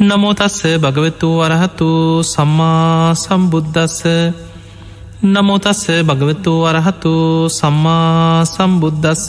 [0.00, 1.90] නමෝතස්ස භගවතු වරහතු
[2.24, 3.98] සම්මා සම්බුද්ධස්ස
[5.24, 7.12] නමෝතස්ස භගවතු වරහතු
[7.50, 9.26] සම්මා සම්බුද්ධස්ස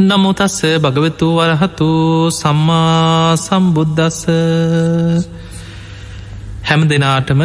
[0.00, 1.88] නමුතස්ස භගවතු වරහතු
[2.32, 4.20] සම්මා සම්බුද්ධස්ස
[6.64, 7.40] හැම දෙනාටම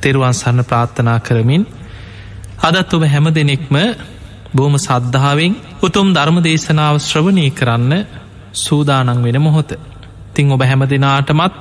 [0.00, 1.64] තෙරුවන්සන්න ප්‍රාර්ථනා කරමින්
[2.60, 3.76] අදත් ඔබ හැම දෙනෙක්ම
[4.54, 5.52] බෝම සද්ධාවෙන්
[5.82, 7.92] උතුම් ධර්ම දේශනාව ශ්‍රවණය කරන්න
[8.54, 9.72] සූදානන් වෙන මොහොත.
[10.34, 11.54] තිං ඔබ හැම දෙනාටමත්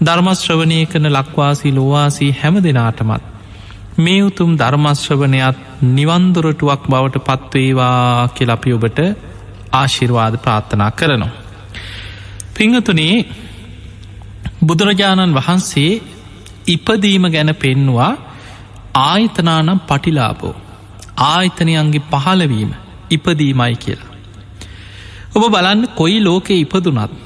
[0.00, 3.22] ධර්මශ්‍රවනය කරන ලක්වාසී ලෝවාසී හැම දෙනාටමත්.
[3.96, 5.56] මේ උතුම් ධර්මශ්‍රවනයත්
[5.90, 8.98] නිවන්දුරටුවක් බවට පත්වේවා කෙලපි ඔබට
[9.72, 11.32] ආශිර්වාද ප්‍රාර්ථනා කරනවා.
[12.54, 13.16] පිංහතුනේ
[14.66, 15.92] බුදුරජාණන් වහන්සේ
[16.66, 18.12] ඉපදීම ගැන පෙන්නවා
[19.02, 20.54] ආයතනානම් පටිලාබෝ
[21.24, 22.70] ආයතනයන්ගේ පහලවීම
[23.10, 24.12] ඉපදීමයි කියලා.
[25.34, 27.23] ඔබ බලන්න කොයි ලෝකෙ ඉපදුනත්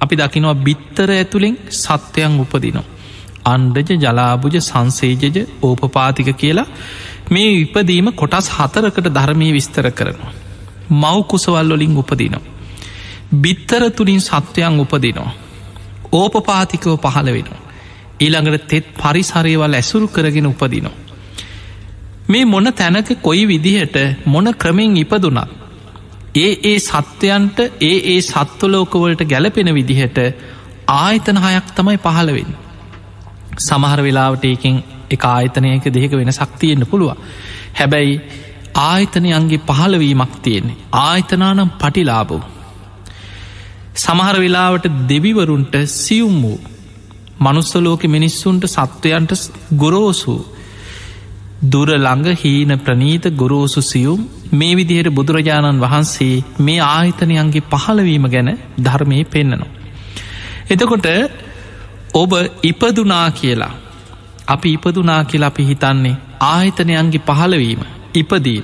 [0.00, 2.86] අපි දකිනවා බිත්තර ඇතුළෙන් සත්‍යයන් උපදිනවා.
[3.44, 6.66] අන්ඩජ ජලාභුජ සංසේජජ ඕපපාතික කියලා
[7.30, 10.32] මේ ඉපදීම කොටස් හතරකට ධර්මය විස්තර කරනවා.
[10.92, 12.46] මව් කුසවල්ලොලින් උපදිනවා.
[13.34, 15.32] බිත්තර තුළින් සත්වයන් උපදිනවා.
[16.12, 17.60] ඕපපාතිකව පහළ වෙනවා.
[18.20, 20.96] ඊළඟට තෙත් පරිසරයවල් ඇසුරු කරගෙන උපදිනවා.
[22.28, 25.38] මේ මොන තැනක කොයි විදිහට මොන ක්‍රමෙන් ඉපදුනත්
[26.38, 30.18] ඒ ඒ සත්වයන්ට ඒ ඒ සත්වලෝකවලට ගැලපෙන විදිහට
[30.96, 32.52] ආයතන හයක් තමයි පහළවෙන්න.
[33.60, 34.76] සමහර වෙලාවට ඒකින්
[35.10, 37.16] එක ආයතනයක දෙක වෙන සක්තියෙන්න්න පුළුව.
[37.74, 38.20] හැබැයි
[38.82, 42.42] ආයතනයන්ගේ පහළවීමක් තියෙන්නේ ආයතනානම් පටිලාබෝ.
[43.96, 46.58] සමහර වෙලාවට දෙවිවරුන්ට සියුම් වූ
[47.40, 49.32] මනුස්සලෝක මිනිස්සුන්ට සත්වයන්ට
[49.76, 50.40] ගොරෝසූ
[51.60, 54.20] දුර ළඟ හීන ප්‍රනීත ගොරෝසු සියුම්
[54.52, 59.74] මේ විදිහයට බුදුරජාණන් වහන්සේ මේ ආහිතනයන්ගේ පහළවීම ගැන ධර්මය පෙන්න්නනවා.
[60.70, 61.06] එතකොට
[62.14, 63.74] ඔබ ඉපදුනා කියලා
[64.46, 67.82] අපි ඉපදුනා කියලා අපි හිතන්නේ ආහිතනයන්ගේ පහළවීම
[68.14, 68.62] ඉපදී.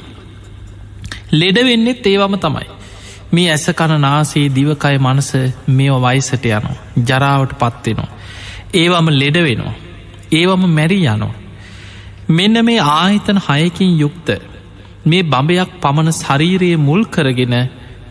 [1.32, 2.68] ලෙඩවෙන්නෙත් ඒවම තමයි.
[3.32, 5.30] මේ ඇස කණනාසේ දිවකය මනස
[5.68, 6.76] මෙෝ වයිසට යනවා
[7.08, 8.10] ජරාවට පත්වෙනවා.
[8.74, 9.74] ඒවම ලෙඩ වෙනවා.
[10.32, 11.43] ඒවම මැරි යනවා.
[12.28, 14.28] මෙන්න මේ ආහිතන හයකින් යුක්ත
[15.06, 17.54] මේ බඹයක් පමණ ශරීරයේ මුල් කරගෙන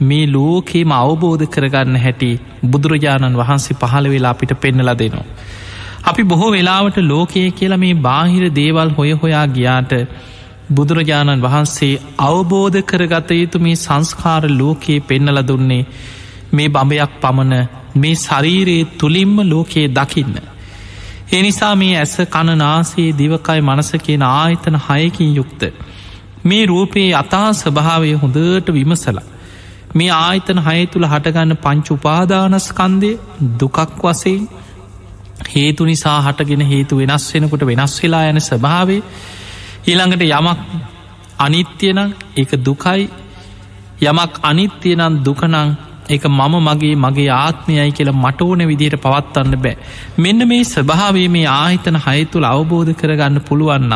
[0.02, 2.30] මේ ලෝකේම අවබෝධ කරගන්න හැටි
[2.64, 5.26] බුදුරජාණන් වහන්සේ පහළ වෙලා අපිට පෙන්නල දෙනවා.
[6.04, 9.94] අපි බොහෝ වෙලාවට ලෝකයේ කියලා මේ බාහිර දේවල් හොය හොයා ගියාට
[10.72, 15.84] බුදුරජාණන් වහන්සේ අවබෝධ කරගත යුතු මේ සංස්කාර ලෝකයේ පෙන්නල දුන්නේ
[16.54, 20.36] මේ බඹයක් පමණ මේ ශරීරයේ තුළින්ම ලෝකයේ දකින්න.
[21.34, 25.62] එනිසා මේ ඇස කණනාසේ දිවකයි මනස කියෙන ආයතන හයකින් යුක්ත.
[26.46, 29.24] මේ රූපයේ අතා ස්වභාවය හොඳට විමසලා.
[29.96, 33.12] මේ ආයතන හය තුළ හටගන්න පංචු උපාදානස්කන්දය
[33.60, 34.38] දුකක් වසේ
[35.48, 39.02] හේතු නිසා හටගෙන හේතු වෙනස් වෙනකොට වෙනස් වෙලා යන ස්වභාවේ
[39.86, 40.60] ඊළඟට යමක්
[41.40, 43.10] අනිත්‍යනම් එක දුකයි
[44.04, 45.58] යමක් අනිත්‍යනන් දුකනං
[46.08, 49.76] එක මම මගේ මගේ ආත්මයයි කියලා මට ඕන විදියට පවත්වන්න බෑ
[50.18, 53.94] මෙන්න මේ ස්වභාවේ මේ ආහිතන හය තුළ අවබෝධ කරගන්න පුළුවන්න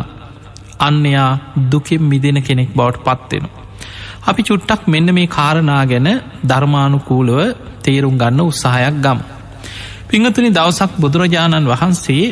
[0.79, 1.29] අන්නයා
[1.65, 3.63] දුකෙන් මිදෙන කෙනෙක් බවට පත්වෙනවා.
[4.23, 6.07] අපි චුට්ටක් මෙන්න මේ කාරණා ගැන
[6.43, 7.39] ධර්මානුකූලව
[7.81, 9.19] තේරුම් ගන්න උත්සාහයක් ගම්.
[10.07, 12.25] පිංහතුනි දවසක් බුදුරජාණන් වහන්සේ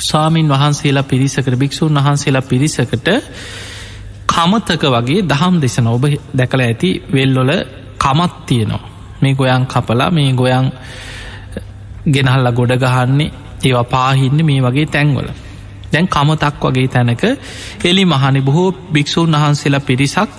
[0.00, 3.08] ස්වාමීන් වහන්සේලා පිරිසකට භික්‍ෂූන් වහන්සේලා පිරිසකට
[4.26, 6.04] කමතක වගේ දහම් දෙසන ඔබ
[6.34, 7.50] දැකළ ඇති වෙල්ලොල
[8.04, 8.82] කමත් තියෙනවා.
[9.20, 10.66] මේ ගොයන් කපලා මේ ගොයන්
[12.06, 13.30] ගෙනහල්ල ගොඩ ගහන්නේ
[13.62, 15.28] ඒවා පාහින්න මේ වගේ තැන්වල.
[15.92, 17.24] දැන් කමතක් වගේ තැනක
[17.84, 20.30] එලි මහනි බොහෝ භික්‍ෂූන් වහන්සේලා පිරිසක්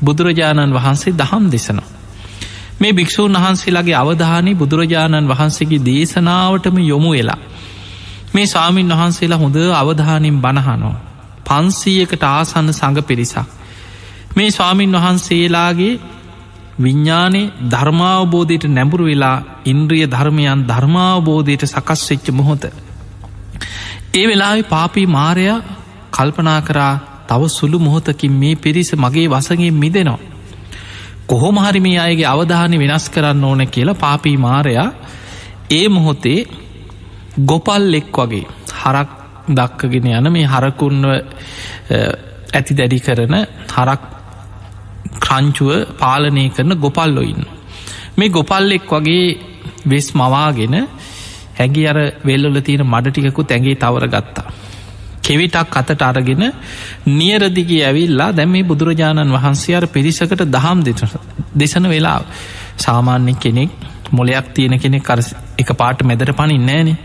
[0.00, 1.88] බුදුරජාණන් වහන්සේ දහම් දෙසනවා.
[2.80, 7.40] මේ භික්‍ෂූන් වහන්සේලාගේ අවධානය බුදුරජාණන් වහන්සේගේ දේශනාවටම යොමු වෙලා
[8.34, 10.94] මේ ස්වාමීන් වහන්සේලා හොඳ අවධානින් බණහනෝ
[11.46, 13.38] පන්සීයකට ආසන්න සඟ පිරිසක්.
[14.36, 15.94] මේ ස්වාමීන් වහන්සේලාගේ
[16.78, 22.64] විඤ්ඥානේ ධර්මාවබෝධයට නැඹුරු වෙලා ඉන්ද්‍රිය ධර්මයන් ධර්මාවබෝධයට සකස් වෙච්ච මොහොත.
[24.14, 25.58] ඒ වෙලාවෙ පාපී මාරයා
[26.10, 26.94] කල්පනා කරා
[27.28, 30.20] තව සුළු මොහොතකින් මේ පිරිස මගේ වසගේ මිදෙනවා.
[31.26, 34.88] කොහොමහරි මේ අයගේ අවධානය වෙනස් කරන්න ඕන කියලා පාපී මාරයා
[35.70, 36.40] ඒ මොහොතේ
[37.42, 39.10] ගොපල් එක් වගේ හරක්
[39.50, 41.04] දක්කගෙන යන මේ හරකුන්ව
[42.52, 43.34] ඇති දැඩි කරන
[43.68, 44.11] හරක්
[45.20, 47.44] ක්‍රංචුව පාලනය කරන ගොපල්ලො ඉන්න.
[48.16, 49.38] මේ ගොපල්ලෙක් වගේ
[49.86, 50.76] වෙස් මවාගෙන
[51.58, 54.48] හැගි අර වෙල්ලොල තියෙන මඩටිකකු තැගේ තවර ගත්තා.
[55.22, 56.44] කෙවිටක් අතට අරගෙන
[57.08, 60.78] නියරදිගේ ඇවිල්ලා දැම මේ බුදුරජාණන් වහන්සේ අර පිරිසකට දහම්
[61.54, 62.20] දෙසන වෙලා
[62.78, 63.70] සාමාන්‍ය කෙනෙක්
[64.10, 65.20] මොලයක් තියෙන කෙනෙ කර
[65.58, 66.96] එක පාට මැදට පනින් නෑනේ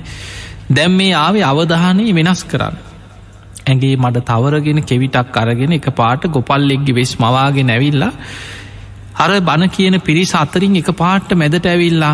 [0.70, 2.87] දැම් මේ ආවේ අවධානය වෙනස් කරන්න
[3.68, 8.12] ඇගේ මට තවරගෙන කෙවිටක් අරගෙන එක පාට ගොපල්ලෙක්ගි වෙස් මවාගෙන ඇවිල්ලා
[9.18, 12.14] අර බණ කියන පිරිස අතරින් එක පාට්ට මැදට ඇවිල්ලා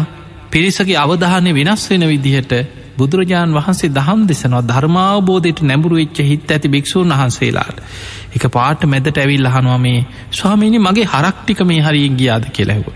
[0.52, 2.54] පිරිසගේ අවධානය වෙනස් වෙන විදිහට
[2.98, 7.78] බුදුරජාණන් වහන්සේ දහම් දෙසනවා ධර්මාවබෝධයට නැඹුරු වෙච්ච හිත් ඇති භික්‍ෂූන් වහන්සේලාට.
[8.34, 12.88] එක පාට මැදට ඇවිල් අහනවා මේ ස්වාමීනි මගේ හරක්ටික මේ හරියෙන් ගියාද කෙලැහුව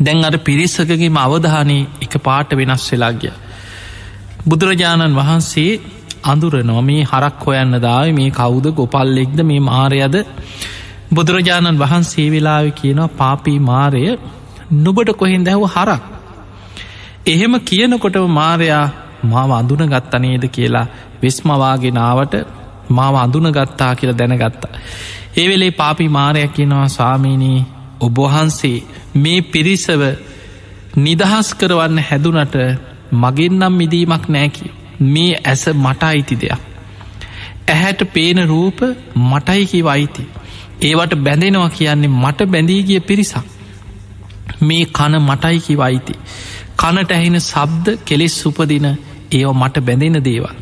[0.00, 3.32] දැන් අර පිරිස්සකගේම අවධානී එක පාට වෙනස් වෙලා ගිය.
[4.46, 5.72] බුදුරජාණන් වහන්සේ
[6.22, 6.82] අඳුරනවා.
[6.82, 8.66] මේ හරක් හොයන්න දාව මේ කවුද?
[8.74, 9.40] ගොපල්ලෙක්ද?
[9.42, 10.16] මේ මාරයද?
[11.12, 14.18] බුදුරජාණන් වහන්සේ වෙලාව කියනවා පාපී මාරය
[14.72, 16.02] නුබට කොහෙන් දැහව හරක්?
[17.26, 18.90] එහෙම කියනකොටව මාරයා
[19.24, 20.86] මාව අඳුන ගත්තනේද කියලා
[21.22, 22.34] වෙස්මවාගෙනාවට
[22.90, 24.72] මාව අඳුන ගත්තා කියලා දැනගත්තා.
[25.36, 27.66] ඒවෙලේ පාපි මාරයක් කියනවා ස්වාමීනී
[28.00, 30.02] ඔබහන්සේ මේ පිරිසව
[30.96, 32.56] නිදහස් කරවන්න හැදුනට
[33.12, 34.77] මගෙන්නම් මිදීමක් නෑකිය.
[35.00, 36.60] මේ ඇස මට අයිති දෙයක්.
[37.68, 38.80] ඇහැට පේන රූප
[39.14, 40.22] මටයිකි වයිති.
[40.82, 43.36] ඒවට බැඳෙනවා කියන්නේ මට බැඳීගිය පිරිසක්.
[44.60, 46.14] මේ කන මටයිකි වයිති.
[46.76, 48.86] කනට ඇහෙන සබ්ද කෙලෙස් උපදින
[49.32, 50.54] ඒව මට බැඳෙන දේවල්.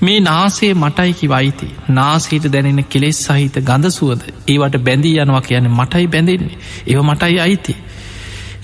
[0.00, 6.06] මේ නාසේ මටයිකි වයිති නාසීට දැනෙන කෙලෙස් සහිත ගඳ සුවද ඒවට බැඳී යනවා කියන මටයි
[6.06, 7.76] බැඳෙන්නේ ඒව මටයි අයිති.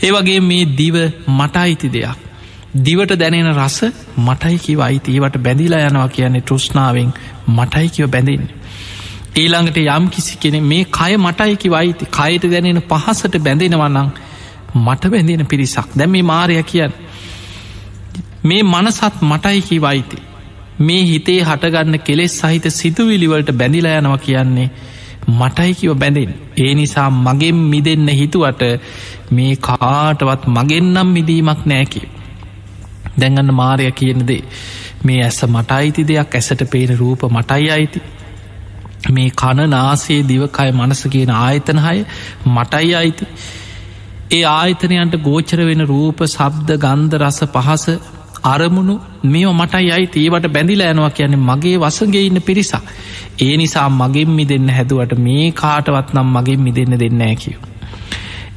[0.02, 0.96] ඒවගේ මේ දිව
[1.28, 2.18] මට අයිති දෙයක්.
[2.74, 3.78] දිවට දැනෙන රස
[4.18, 7.10] මටයිකි වයිති ඒවට බැඳිලා යනවා කියන්නේ තෘෂ්නාවෙන්
[7.48, 8.54] මටයිකිව බැඳෙන්නේ.
[9.34, 14.08] ඊළඟට යම් කිසි කෙනෙ මේ කය මටයිකි වයිති කයට දැනෙන පහසට බැඳෙනවන්නං
[14.76, 15.88] මට බැඳෙන පිරිසක්.
[15.94, 16.92] දැම මේ මාරය කියන්න.
[18.44, 20.22] මේ මනසත් මටයිකි වයිති
[20.80, 24.70] මේ හිතේ හටගන්න කෙලෙස් සහිත සිතුවිලිවලට බැඳිලා යනවා කියන්නේ
[25.30, 28.62] මටයිකිව බැඳෙන් ඒ නිසා මගෙන් මිදන්න හිතුවට
[29.30, 32.02] මේ කාටවත් මගෙන්නම් මිදීමක් නෑකි
[33.18, 34.42] දැඟන්න මාරය කියනදේ
[35.04, 38.02] මේ ඇස මටයිති දෙයක් ඇසට පේන රූප මටයි අයිති.
[39.10, 41.98] මේ කණ නාසේ දිවකය මනස කියන ආයතනහය
[42.48, 43.26] මටයි අයිති.
[44.30, 47.86] ඒ ආයතනයන්ට ගෝචර වෙන රූප සබ්ද ගන්ධ රස පහස
[48.44, 48.94] අරමුණු
[49.24, 50.24] මේ මටයි අයිති.
[50.24, 52.88] ඒවට බැඳිලා යනවා කියන්නේ මගේ වසගේ ඉන්න පිරිසක්.
[53.40, 57.60] ඒ නිසා මගෙන් මි දෙන්න හැදුවට මේ කාටවත් නම් මගෙන් මි දෙන්න දෙන්නෑ කියව.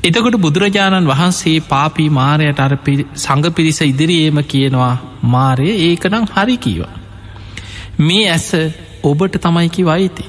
[0.06, 2.74] එතකොට බුදුරජාණන් වහන්සේ පාපී මාරයට අර
[3.16, 4.94] සඟ පිරිස ඉදිරියේම කියනවා
[5.25, 6.81] මාරය ඒකනම් හරි කීව.
[8.00, 8.48] මේ ඇස
[9.04, 10.25] ඔබට තමයිකි වයිති.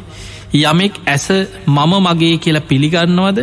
[0.55, 1.27] යමෙක් ඇස
[1.69, 3.39] මම මගේ කියලා පිළිගන්නවද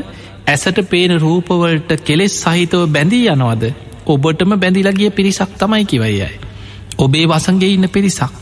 [0.48, 3.64] ඇසට පේන රූපවලට කෙලෙස් සහිතව බැඳී යනවද
[4.08, 6.32] ඔබටම බැඳිලගිය පිරිසක් තමයි කිවයියයි.
[6.98, 8.34] ඔබේ වසන්ගේ ඉන්න පිරිසක්.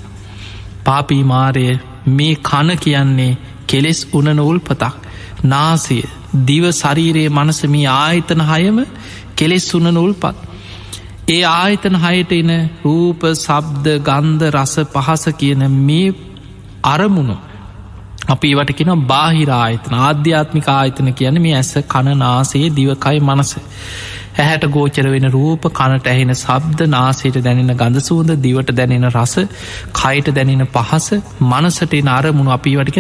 [0.84, 1.68] පාපී මාරය
[2.10, 4.94] මේ කන කියන්නේ කෙලෙස් උන නොවුල් පතක්
[5.46, 6.02] නාසය
[6.34, 8.86] දිව ශරීරයේ මනසමී ආයතන හයම
[9.36, 10.36] කෙලෙස් උන නොවල් පත්.
[11.30, 12.52] ඒ ආයතන හයට එන
[12.84, 16.14] රූප සබ්ද ගන්ධ රස පහස කියන මේ
[16.84, 17.38] අරමුණු
[18.28, 23.52] අපි වට කියෙන බාහිරායතන ආධ්‍යාත්මික ආයතන කියන මේ ඇස කණනාසේ දිවකයි මනස.
[24.38, 29.36] ඇහැට ගෝචර වෙන රූප කනට ඇහෙන සබ්ද නාසයට දැනෙන ගඳ සූද දිවට දැනෙන රස
[29.94, 31.08] කයිට දැනෙන පහස
[31.42, 32.96] මනසට නරමුණු අපි වට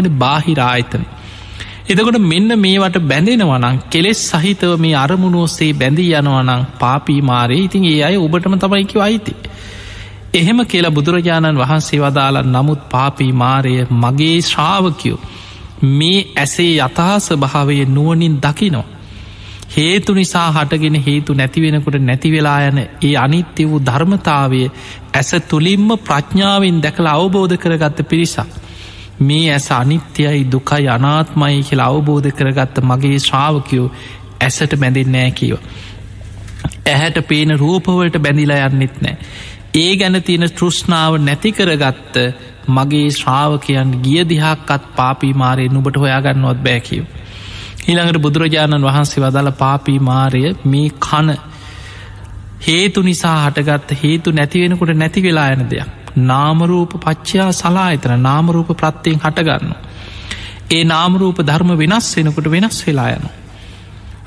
[1.91, 2.11] කියෙන බාහිරායතන.
[2.11, 8.03] එතකොට මෙන්න මේවට බැඳෙනවනං කෙලෙස් සහිතව මේ අරමුණ ඔස්සේ බැඳී යනවනං පාපී මාරය ඉතින් ඒ
[8.03, 9.35] අය ඔබටම තමයිකි අයිති.
[10.33, 15.19] එහෙම කියලා බුදුරජාණන් වහන්සේ වදාලා නමුත් පාපී මාරය මගේ ශ්‍රාවකයෝ
[15.83, 18.85] මේ ඇසේ යථහස භාවය නුවනින් දකිනෝ.
[19.77, 24.71] හේතු නිසා හටගෙන හේතු නැතිවෙනකොට නැතිවෙලා යන ඒ අනිත්‍ය වූ ධර්මතාවය
[25.13, 28.47] ඇස තුළින්ම ප්‍රඥාවෙන් දැකළ අවබෝධ කරගත්ත පිරිසක්.
[29.21, 33.87] මේ ඇස අනිත්‍යයි දුකයි අනාත්මයි කියලා අවබෝධ කරගත්ත මගේ ශ්‍රාවකයෝ
[34.41, 35.57] ඇසට බැඳෙන්නෑ කියව.
[36.85, 39.17] ඇහැට පේන රූපවලට බැඳිලා යන්නෙත් නෑ.
[39.75, 42.17] ඒ ගැන තියෙන තෘෂ්ණාව නැතිකරගත්ත
[42.69, 47.05] මගේ ශ්‍රාවකයන් ගිය දිහක්කත් පාපී මාරය නුබට හොයාගන්නවත් බෑකිව.
[47.87, 51.33] ඊළඟට බුදුරජාණන් වහන්සේ වදාළ පාපී මාරය මේ කන
[52.67, 56.00] හේතු නිසා හටගත්ත හේතු නැතිවෙනකොට නැති වෙලා යන දෙයක්.
[56.15, 59.75] නාමරූප පච්චයා සලා එතන නාමරූප ප්‍රත්තියෙන් හටගන්න.
[60.71, 63.29] ඒ නාමරූප ධර්ම වෙනස් වෙනකොට වෙනස් වෙලා යන.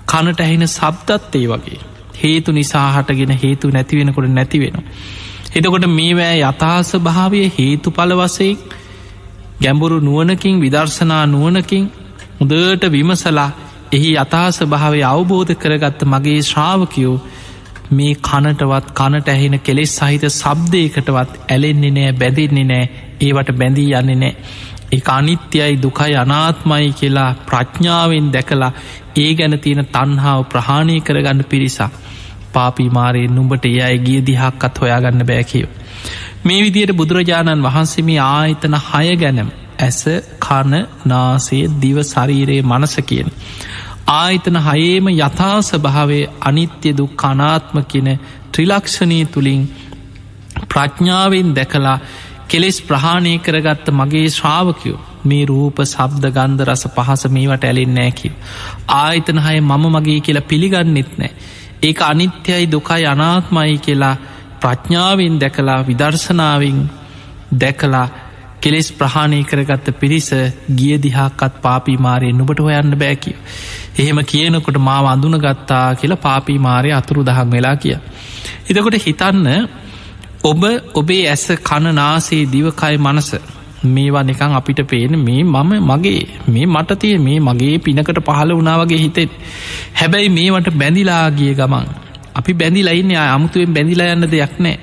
[0.06, 1.80] කනට ඇහෙන සබ්දත් ඒ වගේ.
[2.14, 4.84] හේතු නිසා හටගෙන හේතු නැතිවෙනකොට නැතිවෙනවා.
[5.56, 8.56] එතකොට මේවෑ යථාස භාවය හේතු පල වසයෙන්
[9.60, 11.84] ගැඹුරු නුවනකින් විදර්ශනා නුවනකින්
[12.40, 13.50] හොදට විමසලා
[13.92, 17.16] එහි අතාස භාවය අවබෝධ කරගත්ත මගේ ශ්‍රාවකයෝ
[17.90, 22.84] මේ කනටවත් කනට ඇහෙන කෙලෙස් සහිත සබ්දයකටවත් ඇලෙන්නේ නෑ බැඳෙන්නේ නෑ
[23.20, 24.34] ඒවට බැඳී යන්නේ නෑ
[24.92, 28.72] ඒ අනිත්‍යයි දුකයි අනාත්මයි කියලා ප්‍රඥාවෙන් දැකලා
[29.16, 32.00] ඒ ගැන තියෙන තන්හාාව ප්‍රහාණය කරගන්න පිරිසක්
[32.52, 35.66] පාපිමාරයෙන් නුඹට ඒ අය ගිය දිහක්කත් හොයාගන්න බෑකිව.
[36.44, 40.00] මේ විදියට බුදුරජාණන් වහන්සේම ආයතන හය ගැනම් ඇස
[40.38, 43.28] කණ නාසේ දිව ශරීරයේ මනස කියන.
[44.08, 48.08] ආයතන හයේම යථාස භාවේ අනිත්‍ය දුක් කනාත්ම කියන
[48.52, 49.62] ත්‍රිලක්ෂණී තුළින්
[50.68, 51.98] ප්‍රඥාවෙන් දැකලා
[52.48, 58.32] කෙලෙස් ප්‍රහාණය කරගත්ත මගේ ශ්‍රාවකයෝ මේ රූප සබ්ද ගන්ධ රස පහස මේවට ඇලෙන්නෑ කිව.
[58.88, 61.32] ආයතන හය මම මගේ කියලා පිළිගන්නෙත් නෑ.
[61.82, 64.16] ඒක අනිත්‍යයි දුකයි අනාත්මයි කියලා
[64.60, 66.78] ප්‍රඥාවෙන් දැකලා විදර්ශනාවෙන්
[67.58, 68.06] දැකලා
[68.64, 70.28] කෙලෙස් ප්‍රහාණය කරගත්ත පිරිස
[70.72, 73.36] ගිය දිහාකත් පාපී මාරය නුබට හොයන්න බෑකිව.
[73.96, 77.96] එහෙම කියනකොට මාව අඳුන ගත්තා කියලා පාපී මාරය අතුරු දහක් වෙලා කිය.
[78.68, 79.48] එතකොට හිතන්න
[80.44, 80.62] ඔබ
[80.94, 83.30] ඔබේ ඇස කණනාසේ දිවකයි මනස
[83.86, 88.76] මේවා නිකං අපිට පේන මේ මම මගේ මේ මට තිය මේ මගේ පිනකට පහල වනා
[88.80, 89.32] වගේ හිතෙත්
[89.94, 91.88] හැබැයි මේවට බැඳිලාගිය ගමන්
[92.34, 94.76] අපි බැඳිලයින්න අමුතුවෙන් බැඳිලා යන්න දෙයක් නෑ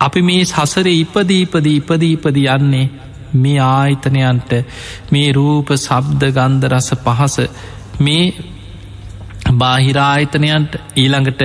[0.00, 2.86] අපි මේ සසර ඉපදීපද ඉපදීපද යන්නේ
[3.34, 4.52] මේ ආයිතනයන්ට
[5.10, 7.36] මේ රූප සබ්ද ගන්ධ රස පහස
[8.00, 8.24] මේ
[9.54, 11.42] බාහිරායතනයන්ට ඊළඟට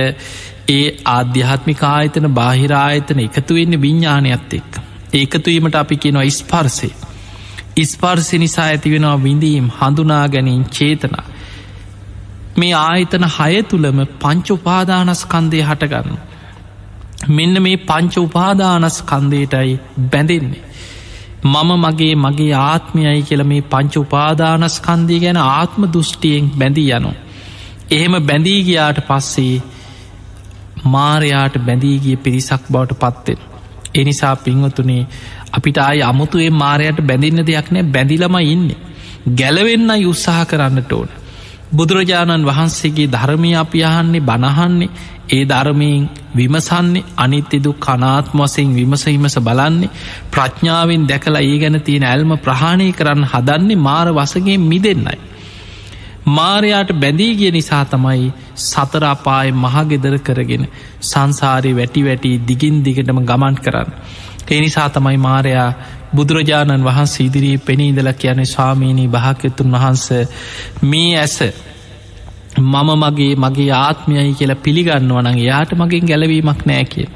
[0.68, 4.70] ඒ ආධ්‍යාත්මික ආයතන බාහිරායතන එකතු වෙන්න විඤ්ඥානයත් එක්.
[5.14, 6.94] ඒකතුවීමට අපි කියනවා ස්පර්සේ.
[7.76, 11.26] ඉස්පර්සි නිසා ඇතිවෙනවා විඳීම් හඳුනා ගැනීම් චේතනා.
[12.56, 16.18] මේ ආයතන හය තුළම පංච උපාදානස්කන්දය හටගන්න.
[17.30, 19.80] මෙන්න මේ පංච උපාදානස් කන්දේටයි
[20.12, 20.64] බැඳෙන්නේ.
[21.42, 27.12] මම මගේ මගේ ආත්මයයි කියල මේ පංච උපාදානස්කන්දී ගැන ආත්ම දෘෂ්ටියෙන් බැඳී යනු.
[27.90, 29.62] එහෙම බැඳී ගියාට පස්සේ
[30.86, 33.38] මාරයාට බැඳීගිය පිරිසක් බවට පත්වෙන්.
[33.94, 35.06] එනිසා පින්වතුනේ
[35.52, 38.68] අපිට ආය අමුතුේ මාරයට බැඳින්න දෙයක් නෑ බැඳිලම ඉන්න.
[39.34, 41.08] ගැලවෙන්න උත්සාහ කරන්නට ඕන.
[41.72, 44.90] බුදුරජාණන් වහන්සේගේ ධර්මය අපි අහන්නේ බණහන්නේ
[45.30, 49.90] ඒ ධර්මයෙන් විමසන්නේ අනිත්‍යදු කනාත්මවසයෙන් විමසහිමස බලන්නේ
[50.30, 55.18] ප්‍රඥාවෙන් දැකලා ඒ ගැන තියෙන ඇල්ම ප්‍රහාණය කරන්න හදන්නේ මාර වසගේ මිදෙන්නයි.
[56.28, 60.64] මාරයාට බැඳී ගිය නිසා තමයි සතරාපාය මහගෙදර කරගෙන
[61.02, 63.90] සංසාරය වැටි වැටි දිගින් දිගටම ගමන් කරන්න.
[64.48, 65.70] ඒ නිසා තමයි මාරයා
[66.14, 70.06] බුදුරජාණන් වහන්ස ඉදිරී පෙනීදල කියන ස්වාමීණී භාක්‍යතුන් වහන්ස
[70.84, 71.36] මේ ඇස
[72.62, 77.08] මම මගේ මගේ ආත්මයයි කියලා පිළිගන්නවනං යාට මගින් ගැලවීමක් නෑ කිය.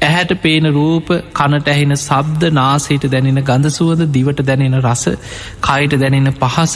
[0.00, 5.04] ඇහැට පේන රූප කනට ඇහෙන සබ්ද නාසේට දැනෙන ගඳසුවද දිවට දැනෙන රස
[5.60, 6.74] කයිට දැනෙන පහස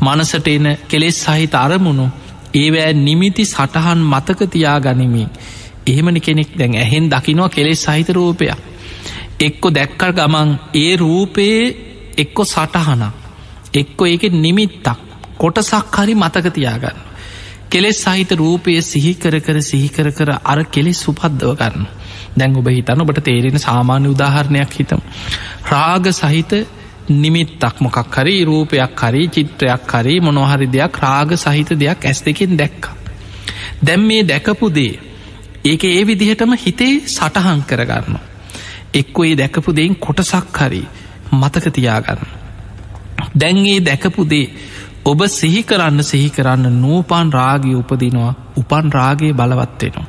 [0.00, 2.06] මනසට එන කෙලෙස් සහිත අරමුණු
[2.54, 5.30] ඒවෑ නිමිති සටහන් මතකතියා ගනිමින්
[5.86, 8.58] එහෙමනි කෙනෙක් දැන් ඇහෙන් දකිනවා කෙලෙස් සහිත රූපයක්.
[9.40, 11.64] එක්කො දැක්කල් ගමන් ඒ රූපයේ
[12.18, 13.02] එක්කො සටහන
[13.74, 14.88] එක්කො ඒක නිමිත්තක්
[15.38, 16.98] කොටසක් හරි මතකතියාගන්න
[17.70, 21.86] කෙලෙස් සහිත රූපය සිහිකර කර සිහිකර කර අර කෙලෙස් සුපද්දව කරන්න
[22.36, 25.00] දැන් ඔබ හිතන්න ඔබට තේරෙන සාමාන්‍ය උදාහරණයක් හිතම්.
[25.66, 26.52] රාග සහිත
[27.14, 32.88] නිමිත්තක් මොකක් හරි රූපයක් හරි චිත්‍රයක් හරි මොනොහරි දෙයක් රාග සහිත දෙයක් ඇස් දෙකින් දැක්ක.
[33.82, 34.94] දැම් මේ දැකපු දේ
[35.64, 38.18] ඒක ඒ විදිහටම හිතේ සටහන් කරගන්න
[38.94, 40.82] එක්කො ඒ දැකපු දෙයින් කොටසක් හරි
[41.32, 42.26] මතක තියාගන්න.
[43.34, 44.46] දැන්ගේ දැකපු දේ
[45.06, 50.06] ඔබ සිහි කරන්න සිහි කරන්න නූපාන් රාගය උපදිනවා උපන් රාගේ බලවත්වෙනවා.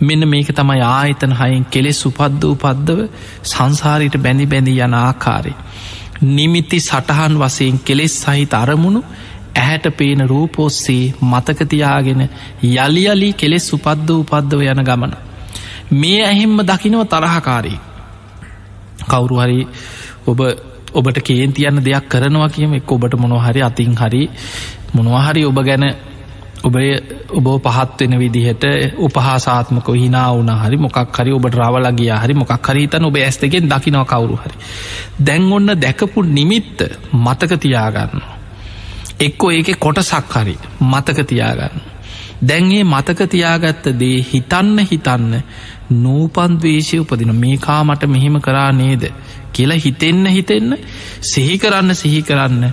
[0.00, 3.00] මෙන්න මේක තමයි ආයතන හයින් කෙලෙස් උපද්ද උපද්දව
[3.44, 5.52] සංසාරයට බැඳි බැඳී යන ආකාරය.
[6.28, 9.00] නිමිති සටහන් වසයෙන් කෙලෙස් සහිත අරමුණු
[9.54, 12.22] ඇහැට පේන රූපෝස්සේ මතකතියාගෙන
[12.64, 15.14] යළි අලි කෙලෙස් උපද්ද උපද්දව යන ගමන.
[15.92, 17.78] මේ ඇහෙම්ම දකිනව තරහකාරී.
[19.04, 19.66] කවුරු හරි
[20.26, 20.40] ඔබ
[20.92, 24.22] ඔබට කේන් තියන්න දෙයක් කරනවා කියම එක් ඔබට මොනොහරි අතින් හරි
[24.92, 25.84] මොනවාහරි ඔබ ගැන
[26.62, 26.90] ඔබේ
[27.30, 28.64] ඔබ පහත්වෙන විදිහට
[28.98, 34.36] උපහසාත්මක හිනා වන හරි මොකක් හරි ඔබට රවලගේ හරි මොකක් හරිතන ඔබ ඇස්තකෙන් දකිනව කවරු
[34.36, 34.54] හරි.
[35.20, 36.78] දැන් ඔන්න දැකපු නිමිත්ත
[37.14, 38.22] මතක තියාගන්න.
[39.20, 41.91] එක්කෝ ඒක කොටසක් හරි මතක තියාගන්න.
[42.42, 45.34] දැන්ගේ මතක තියාගත්ත දේ හිතන්න හිතන්න
[45.98, 49.04] නූපන්දවේශය උපදින මේකා මට මෙහෙම කරා නේද
[49.52, 50.76] කියලා හිතෙන්න හිතෙන්න
[51.22, 52.72] සිහි කරන්න සිහි කරන්න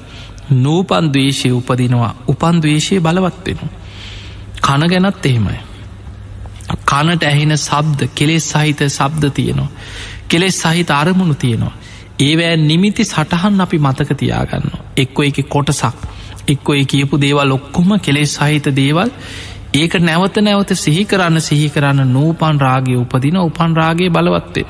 [0.57, 3.69] නූපන්දවේශය උපදිනවා උපන්දවේශය බලවත්වෙන.
[4.59, 5.59] කන ගැනත් එහෙමයි.
[6.85, 9.69] කනට ඇහෙන සබ්ද කෙලෙස් සහිත සබ්ද තියෙනවා.
[10.27, 11.73] කෙලෙස් සහිත අරමුණු තියෙනවා.
[12.19, 14.71] ඒවෑ නිමිති සටහන් අපි මතක තියාගන්න.
[14.97, 16.09] එක්කො එක කොටසක්
[16.47, 19.09] එක්කො ඒ කියපු දේවල් ඔක්කොම කෙලෙස් සහිත දේවල්
[19.71, 24.65] ඒක නැවත නැවත සිහි කරන්න සිහි කරන්න නූපන් රාගය උපදින උපන් රාගේ බලවත්තේ.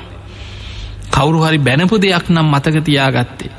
[1.10, 3.52] කවුරු හරි බැනපු දෙයක් නම් මතක තියාගත්තේ.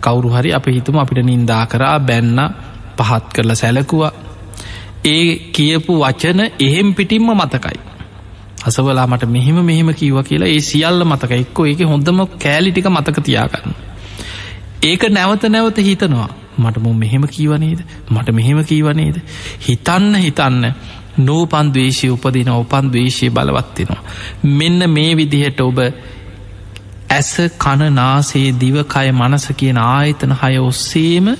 [0.00, 2.40] කවුරු හරි අප හිතුම අපිට නින්දා කරා බැන්න
[2.96, 4.12] පහත් කරලා සැලකුවා.
[5.06, 7.78] ඒ කියපු වචන එහෙම් පිටිම්ම මතකයි.
[8.64, 13.74] අසවලා මට මෙහෙම මෙහෙම කිව්ව කියලා ඒ සියල්ල මතක එක්කෝ ඒක හොඳම කෑලිටික මතක තියාගන්න.
[14.82, 16.28] ඒක නැවත නැවත හිතනවා.
[16.58, 19.16] මට මුම් මෙහෙම කීවනේද මට මෙහෙම කීවනේද
[19.60, 20.68] හිතන්න හිතන්න
[21.20, 24.02] නෝපන් දවේශය උපදින උපන් දවේශය බලවත්වෙනවා
[24.54, 25.82] මෙන්න මේ විදිහට ඔබ
[27.10, 31.34] ඇස කණනාසේ දිවකය මනස කියන ආයතන හය ඔස්සේම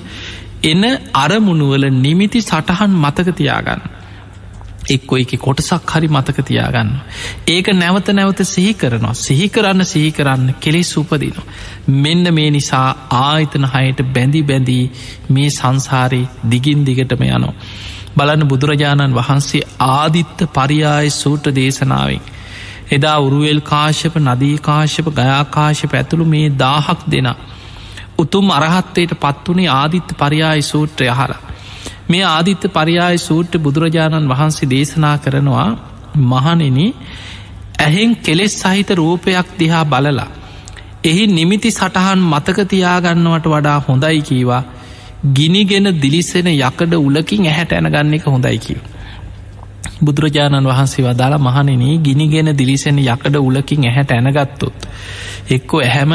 [0.65, 0.83] එන
[1.17, 3.83] අරමුණුවල නිමිති සටහන් මතක තියාගන්න.
[4.89, 6.91] එක්කො එක කොටසක් හරි මතක තියාගන්න.
[7.49, 11.47] ඒක නැවත නැවත සිහි කරනවා සිහි කරන්න සිහි කරන්න කෙලෙස් උපදිනවා.
[11.99, 12.89] මෙන්න මේ නිසා
[13.21, 14.85] ආයතන හයට බැඳි බැඳී
[15.31, 17.55] මේ සංසාරයේ දිගින් දිගටම යනවා.
[18.17, 22.25] බලන්න බුදුරජාණන් වහන්සේ ආදිත්ත පරියාය සූට දේශනාවෙන්.
[22.91, 27.37] එදා උරුවල් කාශ්‍යප නදීකාශ්‍යප ගයාකාශ්‍යප ඇතුළු මේ දාහක් දෙනා.
[28.19, 31.41] උතුම් අරහත්තයට පත්වනේ ආදිත්ත පරියාය සූත්‍රය හලා.
[32.09, 35.69] මේ ආදිත්ත පරියාය සූට්‍ර බුදුරජාණන් වහන්සේ දේශනා කරනවා
[36.27, 36.79] මහනෙන
[37.79, 40.29] ඇහෙන් කෙලෙස් සහිත රූපයක් දිහා බලලා.
[41.05, 44.63] එහි නිමිති සටහන් මතකතියාගන්නවට වඩා හොඳයි කීවා
[45.33, 48.81] ගිනිගෙන දිලිසෙන යකඩ උලකින් ඇහැට ඇනගන්න එක හොඳයි කිව.
[50.03, 54.77] බුදුරජාණන් වහන්සේ වදාලා මහනෙන ගිනිගෙන දිලිසෙන යකඩ උලකින් ඇහැට ඇනගත්තොත්.
[55.51, 56.13] එක්කෝ ඇහැම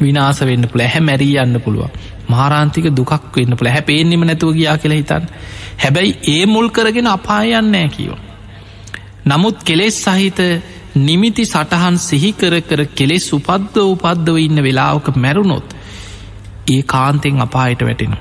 [0.00, 1.90] විනාස වෙන්න පුළ ඇහැ මැරී යන්න පුළුවන්
[2.34, 5.26] මාරාන්තික දුකක් වෙන්න පුළ හැ පේෙන්නෙම නැතුව ගියා කියලා හිතන්
[5.78, 8.12] හැබැයි ඒ මුල් කරගෙන අපායන්නෑ කියව.
[9.26, 10.40] නමුත් කෙලෙස් සහිත
[10.96, 15.74] නිමිති සටහන් සිහිකර කර කෙලෙස් උපද්ද උපද්දව ඉන්න වෙලාවක මැරුණොත්
[16.68, 18.14] ඒ කාන්තෙන් අපායට වැටෙන.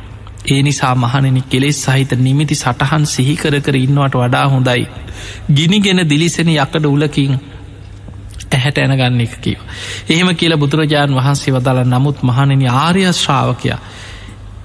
[0.45, 4.87] ඒ නිසා මහනෙනි කෙලෙස් සහිත නිමිති සටහන් සිහිකර කර ඉන්නවට වඩා හොඳයි.
[5.51, 7.33] ගිනිගෙන දිලිසෙන යකඩ උලකින්
[8.51, 9.59] ඇහැට ඇනගන්න එක කියව.
[10.09, 13.79] එහෙම කියලා බුදුරජාණන් වහන්සේ වදල නමුත් මහණනි ආර්ය ශ්‍රාවකයා.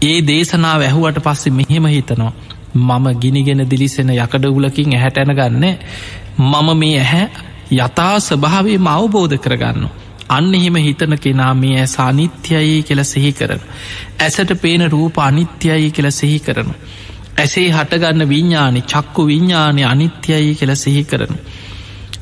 [0.03, 2.33] ඒ දේශනාව ඇහුවට පස්සේ මෙහෙම හිතනවා.
[2.77, 5.65] මම ගිනිගෙන දිලිසෙන යකඩ උලකින් ඇහැට ඇනගන්න
[6.39, 7.29] මම මේ ඇහැ
[7.73, 9.89] යතා ස්භාවේ ම අවබෝධ කරගන්න.
[10.29, 13.61] අන්න එහෙම හිතන කෙනා මේ ඇස අනිත්‍යයි කියල සිහි කරන.
[14.21, 16.71] ඇසට පේන රූප අනිත්‍යයි කියල සිහි කරන.
[17.37, 21.33] ඇසේ හටගන්න විඤ්ඥානි චක්කු විඤ්ඥානය අනිත්‍යයි කියල සිහි කරන.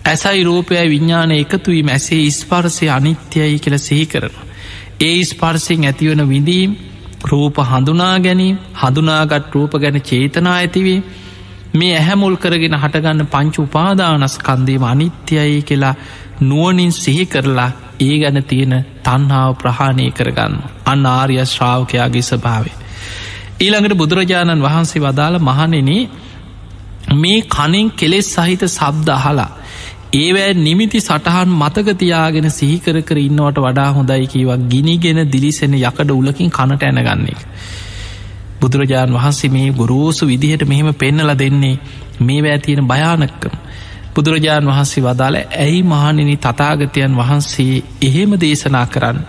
[0.04, 4.34] ඇසයි රූපයයි විඤ්ඥාන එකතුවීම ඇසේ ස්පර්සය අනිත්‍යයි කියල සිහි කරන.
[5.00, 6.72] ඒ ස්පර්සිෙන් ඇතිවන විඳීම්
[7.24, 10.98] රූප හඳුනා ගැනීම් හඳුනාගත් රූප ගැන චේතනා ඇතිවේ
[11.74, 15.94] මේ ඇහැමුල් කරගෙන හටගන්න පංචු උපාදානස්කන්දීම අනිත්‍යයි කියලා
[16.42, 22.76] නුවනින් සිහි කරලා ඒ ගැන තියෙන තන්හාාව ප්‍රහාණය කරගන්න අන්න ආර්ය ශ්‍රාවකයාගේ ස්භාවේ.
[23.60, 25.90] ඊළඟට බුදුරජාණන් වහන්සේ වදාළ මහනෙන
[27.14, 29.50] මේ කනෙන් කෙලෙස් සහිත සබ්ද අහලා
[30.14, 36.82] ඒවෑ නිමිති සටහන් මතකතියාගෙන සිහිකර කර ඉන්නවට වඩා හොඳයි කියවක් ගිනිගෙන දිලිසෙන යකඩ උලකින් කනට
[36.84, 37.38] ඇනගන්නේ.
[38.60, 41.74] බුදුරජාණන් වහන්සේ මේ ගොරෝසු විදිහට මෙහෙම පෙන්නල දෙන්නේ
[42.20, 43.56] මේවෑ තියෙන භයානක්කම.
[44.14, 49.20] බුදුරජාණන් වහන්සේ වදාළ ඇයි මහනිනි තතාගතයන් වහන්සේ එහෙම දේශනා කරන්න.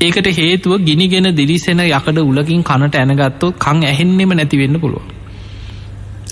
[0.00, 5.04] ඒකට හේතුව ගිනිගෙන දිලිසෙන යකඩ උලකින් කනට ඇනගත්තෝ කං ඇහෙන්නෙම නැතිවෙන්න පුළුව.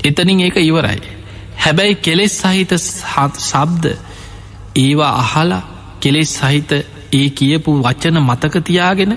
[0.04, 1.21] එතනින් ඒක ඉවරයි.
[1.64, 3.94] හැබැයි කෙලෙස් සහිත සබ්ද
[4.76, 5.62] ඒවා අහලා
[6.00, 6.72] කෙලෙස් සහිත
[7.12, 9.12] ඒ කියපු වච්චන මතකතියාගෙන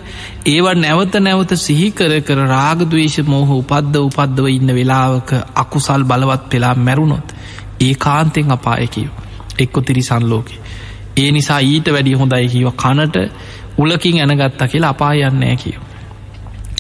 [0.46, 7.38] ඒවා නැවත නැවත සිහිකර කර රාගදවේශ මෝහ උපද්ද උපද්දව ඉන්න වෙලාවක අකුසල් බලවත් පෙලා මැරුණොත්
[7.82, 9.10] ඒ කාන්තෙන් අපායකිව
[9.58, 10.56] එක්කො තිරිසන් ලෝකෙ.
[11.18, 12.72] ඒ නිසා ඊට වැඩිය හොඳයි කියව.
[12.74, 13.16] කනට
[13.78, 15.80] උලකින් ඇනගත්තා කියලා අපායන්නෑ කියව.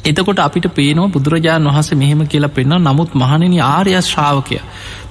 [0.05, 4.57] එතකොට අපිට පේනවා බුදුරජාණන් වහන්සේ මෙහෙම කියලා පෙන්න්න නමුත් මහණනි ආර්ය ශ්‍රාවකය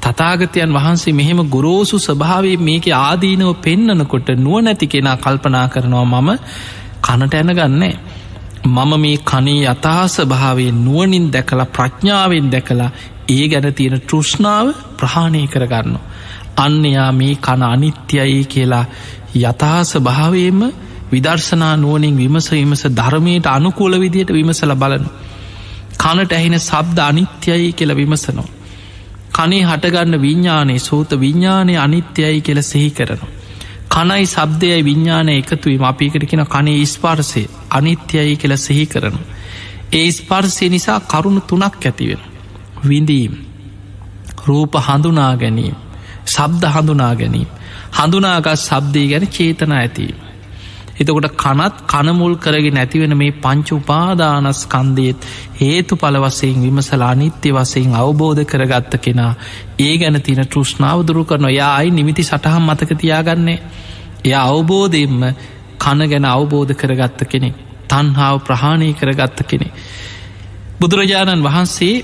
[0.03, 6.31] තතාගතයන් වහන්සේ මෙහෙම ගොරෝසු ස්භාවේ මේක ආදීනව පෙන්නනකොට නුවනැති කෙනා කල්පනා කරනවා මම
[7.03, 7.95] කනට ඇනගන්නේ
[8.67, 12.91] මම මේ කනේ යථහස භාවේ නුවනින් දැකලා ප්‍රඥාවෙන් දැකලා
[13.29, 15.99] ඒ ගැන තියෙන තෘෂ්ණාව ප්‍රහාණය කරගන්න.
[16.59, 18.87] අන්නයා මේ කන අනිත්‍යයි කියලා
[19.37, 20.61] යථහස භාවයම
[21.15, 25.07] විදර්ශනා නුවනින් විමස විමස ධර්මයට අනුකූල විදියට විමසල බලන.
[25.99, 28.51] කනට ඇහෙන සබ්ද අනිත්‍යයි කියල විමසනවා.
[29.33, 33.33] කනේ හටගන්න විඤ්ඥානයේ සෝත විඤ්ඥානය අනිත්‍යයි කියල සෙහි කරනවා.
[33.91, 39.19] කනයි සබ්දයයි විඤ්ඥානය එකතුවීම අපිකට කෙන කනේ ස්පාර්සය අනිත්‍යයි කියල සෙහි කරන.
[39.93, 42.23] ඒ ස්පර්සය නිසා කරුණු තුනක් ඇතිවෙන.
[42.85, 43.35] විඳීම්
[44.47, 45.77] රූප හඳුනා ගැනීම
[46.27, 47.51] සබ්ද හඳුනා ගැනීම
[47.93, 50.24] හඳුනාගත් සබ්දය ගැන චේතනා ඇතිීම.
[50.95, 58.95] එතකොට කනත් කනමුල් කරගෙන නැතිවෙන මේ පංච උපාදානස්කන්දයත් හේතු පලවසයෙන් විමසලා නිත්‍ය වසයෙන් අවබෝධ කරගත්ත
[58.99, 59.33] කෙනා
[59.81, 63.59] ඒ ගැන තින තෘෂ්ණාව දුරු කරන යායි නිමිති සටහම් මතක තියාගන්නේ.
[64.25, 65.23] එය අවබෝධයෙන්ම
[65.79, 67.51] කන ගැන අවබෝධ කරගත්ත කෙනෙ
[67.89, 69.69] තන්හාාව ප්‍රහාණය කරගත්ත කෙනෙ
[70.81, 71.97] බුදුරජාණන් වහන්සේ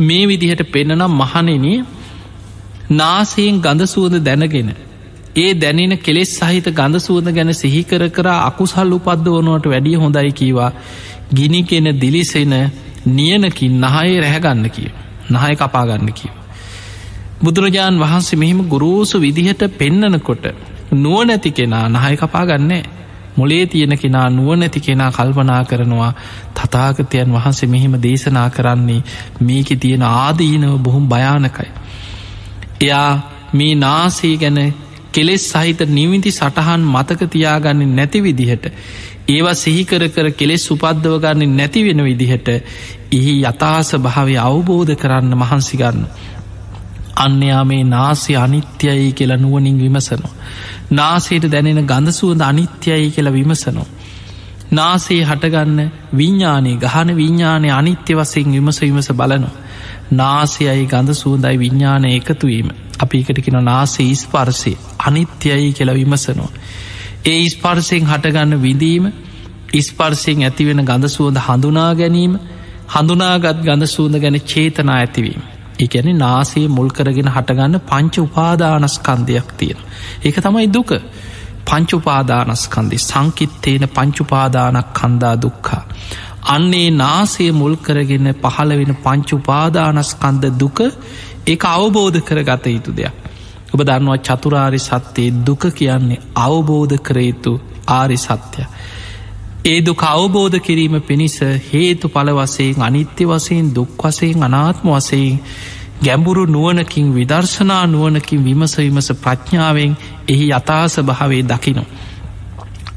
[0.00, 1.66] මේ විදිහට පෙන්නනම් මහනෙන
[2.92, 4.70] නාසයෙන් ගඳ සුවඳ දැනගෙන
[5.36, 10.70] ඒ දැනෙන කෙලෙස් සහිත ගඳ සුවඳ ගැන සිහිකර කර අකුසල් උපද්ද වනුවට වැඩිය හොඳයි කීවා
[11.30, 12.54] ගිනි කෙන දිලිසෙන
[13.08, 14.90] නියනකින් නහය රැහැගන්න කිය
[15.30, 16.32] නහය කපාගන්න කිව.
[17.40, 20.44] බුදුරජාණන් වහන්සේ මෙහිම ගුරෝසු විදිහට පෙන්නනකොට
[20.94, 22.82] නුව නැති කෙනා නහය කපාගන්නේ
[23.36, 26.12] මොලේ තියෙන කෙනා නුව නැති කෙනා කල්පනා කරනවා
[26.54, 29.02] තතාගතයන් වහන්සේ මෙහෙම දේශනා කරන්නේ
[29.40, 31.70] මේක තියෙන ආදීනව බොහොම භයානකයි.
[32.80, 33.12] එයා
[33.52, 34.58] මේ නාසේ ගැන
[35.16, 38.66] කෙලෙස් සහිත නිවිති සටහන් මතක තියාගන්න නැති විදිහට
[39.28, 42.48] ඒවා සිහිකර කර කෙලෙස් උපද්දව ගන්න නැති වෙන විදිහට
[43.12, 46.00] එහි යථාස භාවය අවබෝධ කරන්න මහන්සිගන්න.
[47.16, 50.34] අන්‍යයා මේ නාසය අනිත්‍යයි කියලා නුවනින් විමසනවා.
[50.92, 53.88] නාසයට දැනෙන ගඳසුවද අනිත්‍යයි කියලා විමසනවා.
[54.70, 55.80] නාසේ හටගන්න
[56.14, 59.54] විඤ්ඥානය ගහන විඤ්ඥානය අනිත්‍ය වසයෙන් විමස විමස බලනවා.
[60.12, 66.50] නාසයයි ගඳ සූදයි විඤ්ඥානය එකතුවීම අපි එකට කෙන නාසේ ස්පර්සය අනිත්‍යයි කියලා විමසනවා.
[67.26, 69.04] ඒ ස්පර්සයෙන් හටගන්න විඳීම
[69.74, 72.34] ඉස්පර්සයෙන් ඇතිවෙන ගඳ සුවඳ හඳුනා ගැනීම
[72.88, 75.42] හඳුනාගත් ගඳ සූඳ ගැන චේතනා ඇතිවීම.
[75.78, 79.80] එකැන නාසේ මුල් කරගෙන හටගන්න පංච උපාදානස්කන්දයක් තියෙන.
[80.24, 80.92] ඒක තමයි දුක
[81.66, 85.82] පංචුපාදානස්කන්දි සංකිත්තේන පංචුපාදානක් කන්දා දුක්කා.
[86.46, 90.78] අන්නේ නාසේ මුල් කරගෙන පහළ වෙන පංචුපාදානස්කන්ද දුක
[91.46, 93.14] ඒ අවබෝධ කර ගත යුතු දෙයක්.
[93.72, 97.52] ඔබ දන්නවා චතුරාරි සත්‍යයේ දුක කියන්නේ අවබෝධ කරයුතු
[97.88, 98.66] ආරි සත්‍යය.
[99.64, 105.38] ඒ දුක අවබෝධ කිරීම පිණිස හේතු පල වසයෙන් අනිත්‍ය වසයෙන් දුක් වසයෙන් අනාත්ම වසයෙන්
[106.02, 109.96] ගැඹුරු නුවනකින් විදර්ශනා නුවනකින් විමස විමස ප්‍රඥාවෙන්
[110.28, 111.88] එහි අතාස භාවේ දකිනවා.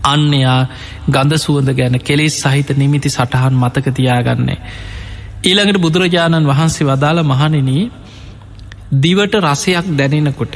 [0.03, 0.59] අන්නයා
[1.07, 4.59] ගඳ සුවඳ ගැන කෙලෙස් සහිත නිමිති සටහන් මතක තියාගන්නේ.
[5.43, 7.83] ඊළඟට බුදුරජාණන් වහන්සේ වදාළ මහනෙනී
[8.91, 10.55] දිවට රසයක් දැනෙනකොට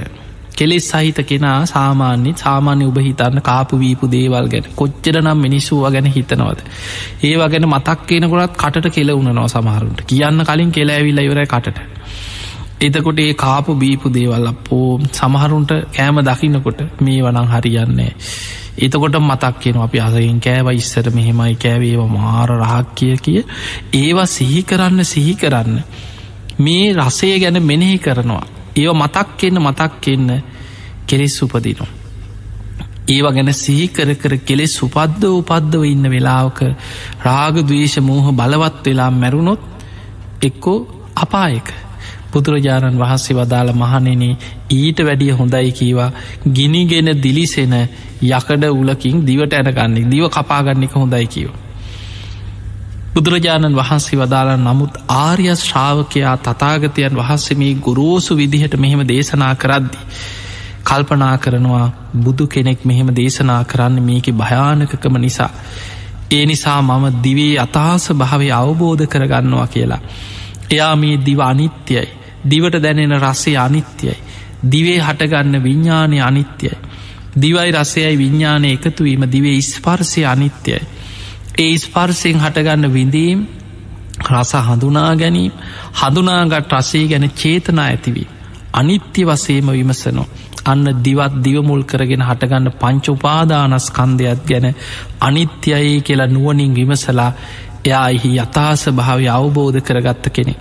[0.54, 6.08] කෙලෙස් සහිත කෙනා සාමාන්‍ය සාමාන්‍ය උබ හිතන්න කාපු වීපු දේවල් ගැන කොච්චර නම් මිනිස්සුව ගැන
[6.08, 6.60] හිතනවද.
[7.24, 11.80] ඒවා ගැන මතක් කියනකොටත් කටට කෙල උනනවා සමහරුන්ට කියන්න කලින් කෙල ඇවිල්ල ඉවර කටට.
[12.82, 18.12] එතකොට ඒ කාපු බීපු දේවල් අපෝ සමහරුන්ට කෑම දකින්නකොට මේ වනං හරියන්නේ.
[18.80, 23.42] එතකොට මතක් කියෙන අපි අසයෙන් කෑව ඉස්සර මෙහෙමයි කෑවේව මාර රහක් කිය කිය
[23.96, 25.78] ඒවා සිහි කරන්න සිහි කරන්න
[26.60, 30.42] මේ රසය ගැන මෙනෙහි කරනවා ඒව මතක් කියන්න මතක් කියන්න
[31.06, 31.92] කෙලෙස් උපදිනවා.
[33.08, 36.60] ඒව ගැන සිහි කර කර කෙලෙස් උපද්ද උපද්දව ඉන්න වෙලාවක
[37.22, 39.62] රාග දවේශ මෝහ බලවත් වෙලා මැරුණොත්
[40.42, 40.78] එක්කෝ
[41.16, 41.68] අපායක
[42.32, 44.24] බුදුරජාණන් වහන්සේ වදාළ මහනෙන
[44.72, 46.12] ඊට වැඩිය හොඳයි කීවා
[46.50, 47.76] ගිනිගෙන දිලිසෙන
[48.24, 51.52] යකඩ උලකින් දිවට ඇනගන්නේ දිව කපාගන්නෙක හොඳයි කියව.
[53.16, 59.98] බුදුරජාණන් වහන්සේ වදාලා නමුත් ආර්ය ශ්‍රාවකයා තතාගතයන් වහන්සේ මේ ගුරෝසු විදිහට මෙහෙම දේශනා කරද්දි.
[60.84, 65.52] කල්පනා කරනවා බුදු කෙනෙක් මෙහෙම දේශනා කරන්න මේක භයානකකම නිසා.
[66.32, 70.02] ඒ නිසා මම දිවේ අතාස භාවය අවබෝධ කරගන්නවා කියලා.
[70.72, 72.08] එයා මේ දිව අනිත්‍යයි.
[72.50, 74.18] දිවට දැනෙන රස්සේ අනිත්‍යයි.
[74.72, 76.76] දිවේ හටගන්න විඤ්ඥානය අනිත්‍යයි.
[77.36, 80.82] දිවයි රසයයි විඤ්ඥානය එකතුවීම දිවේ ස්පර්සය අනිත්‍යයි.
[81.56, 83.42] ඒ ස්පර්සයෙන් හටගන්න විඳීම්
[84.28, 85.52] රස හඳුනා ගැනීම්
[85.96, 88.28] හඳුනාගත් රසේ ගැන චේතනා ඇතිවී.
[88.74, 90.28] අනිත්‍ය වසේම විමසනෝ.
[90.66, 94.68] අන්න දිවත් දිවමුල් කරගෙන හටගන්න පංච උපාදානස් කන්දයක් ගැන
[95.22, 97.32] අනිත්‍යයේ කියලා නුවනින් විමසලා
[97.86, 100.54] එයා එහි යථාස භාවය අවබෝධ කරගත්ත කෙනෙ.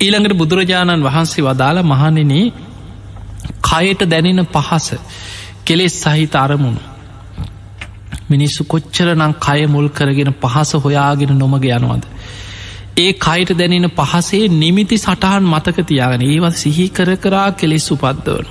[0.00, 2.46] ඊළඟට බුදුරජාණන් වහන්සේ වදාළ මහනෙනේ
[3.62, 4.88] කයට දැනෙන පහස
[5.64, 6.82] කෙලෙස් සහිත අරමුණු
[8.30, 12.06] මිනිස්සු කොච්චරනං කය මුල් කරගෙන පහස හොයාගෙන නොමග යනවද.
[12.96, 18.48] ඒ කයිට දැනෙන පහසේ නිමිති සටහන් මතක තියාගෙන ඒවත් සිහි කර කරා කෙලෙස් උපද්දවන.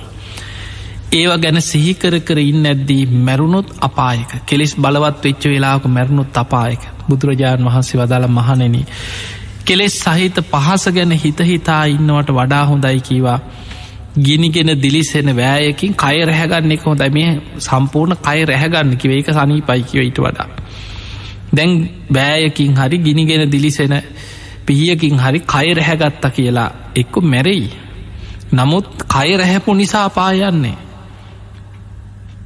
[1.12, 7.66] ඒවා ගැන සිහිකර කර ඉන්න ඇද්දී මැරුණොත් අපායක කෙලෙස් බලවත් වෙච්ච වෙලාක මැරුණුත් අපායක බුදුරජාණන්
[7.66, 8.76] වහන්සේ වදාළ මහනෙන.
[9.64, 13.38] කෙලෙස් සහිත පහස ගැන හිතහිතා ඉන්නවට වඩා හොඳයි කීවා
[14.20, 20.00] ගිනිගෙන දිලිසෙන වෑයකින් කය රැහැගන්න එක හොඳ මේ සම්පූර්ණ කය රැහැගන්න කිව ඒක සනී පයිකිව
[20.00, 20.48] ඊට වඩා.
[21.52, 21.70] දැන්
[22.10, 23.94] බෑයකින් හරි ගිනිගෙන දිලිසෙන
[24.66, 27.70] පිහියකින් හරි කය රැහැගත්ත කියලා එක්ක මැරෙයි.
[28.52, 30.76] නමුත් කය රැහැපු නිසා පායන්නේ.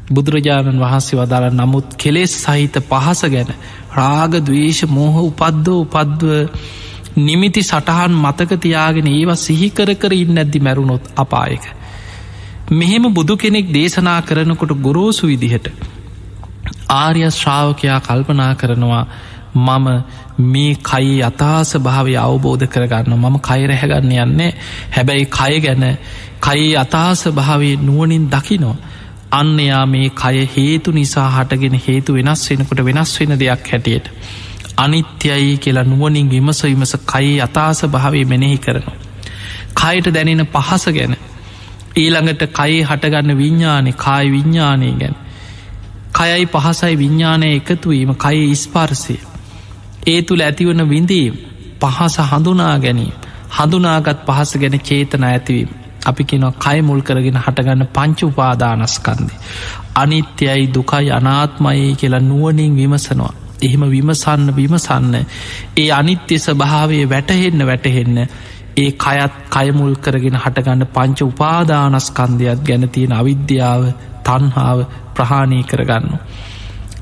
[0.06, 3.50] බුදුරජාණන් වහන්සේ වදාළ නමුත් කෙලෙස් සහිත පහස ගැන
[3.92, 6.32] රාග දවේශ මෝහ උපද්දෝ උපද්ව
[7.18, 11.64] නිමිති සටහන් මතක තියාගෙන ඒවා සිහිකර කර ඉන්න ඇද්දි මැරුණොත් අපායක.
[12.72, 15.68] මෙහෙම බුදු කෙනෙක් දේශනා කරනකොට ගොරෝසු විදිහට.
[16.92, 19.04] ආර්ය ශ්‍රාවකයා කල්පනා කරනවා
[19.56, 19.88] මම
[20.46, 24.50] මේ කයි අතාස භාවය අවබෝධ කරගන්න මම කයිරැහැගන්න යන්නේ
[24.90, 25.84] හැබැයි කය ගැන
[26.40, 28.76] කයි අතාස භාවේ නුවනින් දකිනෝ
[29.32, 34.10] අන්න එයා මේ කය හේතු නිසා හටගෙන හේතු වෙනස් වෙනකොට වෙනස් වෙන දෙයක් හැටියට
[34.76, 38.96] අනිත්‍යයි කියලා නුවනින් විමස විමස කයි අතාස භාවේ මෙනෙහි කරනවා.
[39.74, 41.16] කයට දැනෙන පහස ගැන
[41.96, 45.16] ඊළඟට කයි හටගන්න විඤ්ඥානෙ කායි විඤ්ඥානය ගැන.
[46.14, 49.16] කයයි පහසයි විඤ්ඥානය එකතුවීම කයි ඉස්පාර්සය
[50.06, 51.38] ඒ තුළ ඇතිවන විඳීම්
[51.80, 53.14] පහස හඳුනා ගැනීම
[53.50, 55.70] හඳුනාගත් පහස ගැන චේතන ඇතිවීම.
[56.06, 59.40] අපි කෙනවා කය මුල් කරගෙන හටගන්න පංච උපාදානස්කන්දේ
[59.94, 63.34] අනිත්‍යයි දුකයි අනාත්මයේ කියලා නුවනින් විමසනවා.
[63.60, 65.14] එහෙම විමසන්න විමසන්න
[65.76, 68.18] ඒ අනිත්‍ය ස්භාවය වැටහෙන්න වැටහෙන්න
[68.76, 73.82] ඒ කයත් කයමුල් කරගෙන හටගන්න පංච උපාදානස්කන්ධයක් ගැන තියෙන අවිද්‍යාව
[74.22, 74.78] තන්හාාව
[75.14, 76.06] ප්‍රහාණය කරගන්න.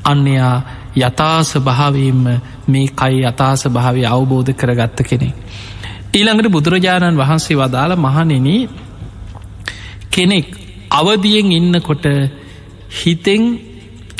[0.04, 0.56] අන්නයා
[0.96, 2.24] යථාස භාවයෙන්ම
[2.66, 5.28] මේ කයි අතාස භාවය අවබෝධ කරගත්ත කෙනෙ.
[6.12, 8.48] ඊළඟට බුදුරජාණන් වහන්සේ වදාළ මහනෙන
[10.10, 10.46] කෙනෙක්
[10.90, 12.04] අවදියෙන් ඉන්නකොට
[12.92, 13.42] හිතෙන්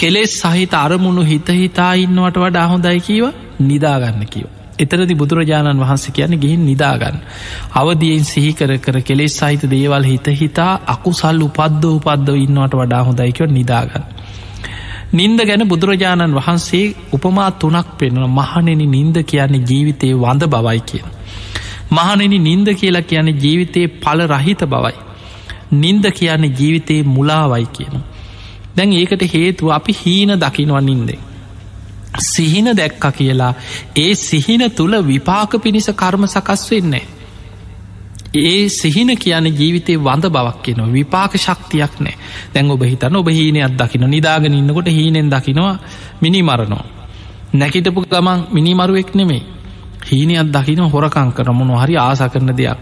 [0.02, 3.24] කෙලෙස් සහිත අරමුණු හිතහිතා ඉන්නවට වඩා හොඳයි කීව
[3.60, 4.46] නිදාගන්න කිව.
[4.78, 7.18] එතරදි බුදුරජාණන් වහන්සේ කියන ගිහින් නිදාගන්න.
[7.74, 14.04] අවදියෙන් සිහිකර කර කෙලෙස් සහිත දේවල් හිත හිතා අකුසල් උපද්ද උපද්දව ඉන්නවට වඩා හොඳයිකව නිදාගන්න.
[15.12, 21.06] නින්ද ගැන බුදුරජාණන් වහන්සේ උපමා තුනක් පෙන්වන මහනෙන නින්ද කියන්නේ ජීවිතයේ වඳ බවයි කියන.
[21.90, 24.96] මහනෙන නින්ද කියලා කියන්නේ ජීවිතයේ පල රහිත බවයි.
[25.74, 27.94] නින්ද කියන්නේ ජීවිතයේ මුලාවයි කියන.
[28.76, 31.18] දැන් ඒකට හේතුව අපි හීන දකිනව නින්දේ.
[32.20, 33.54] සිහින දැක්ක කියලා
[33.96, 37.06] ඒ සිහින තුළ විපාක පිණිස කර්ම සකස් වෙන්නේ.
[38.34, 42.16] ඒ සිහින කියන ජීවිතය වඳ බවක් කියන විපාක ශක්තියක් නෑ
[42.54, 45.78] දැන් ඔබ හිතන්න ඔබ හීනයක් දකින නිදාගෙන ඉන්නකොට හීනෙන් දකිනවා
[46.20, 46.84] මිනි මරණෝ.
[47.52, 49.42] නැකිටපු ගමන් මිනිමරුවෙක් නෙමේ
[50.02, 52.78] හීනයක් දකින හොරකං කරමුණු හරි ආස කරන දෙයක්.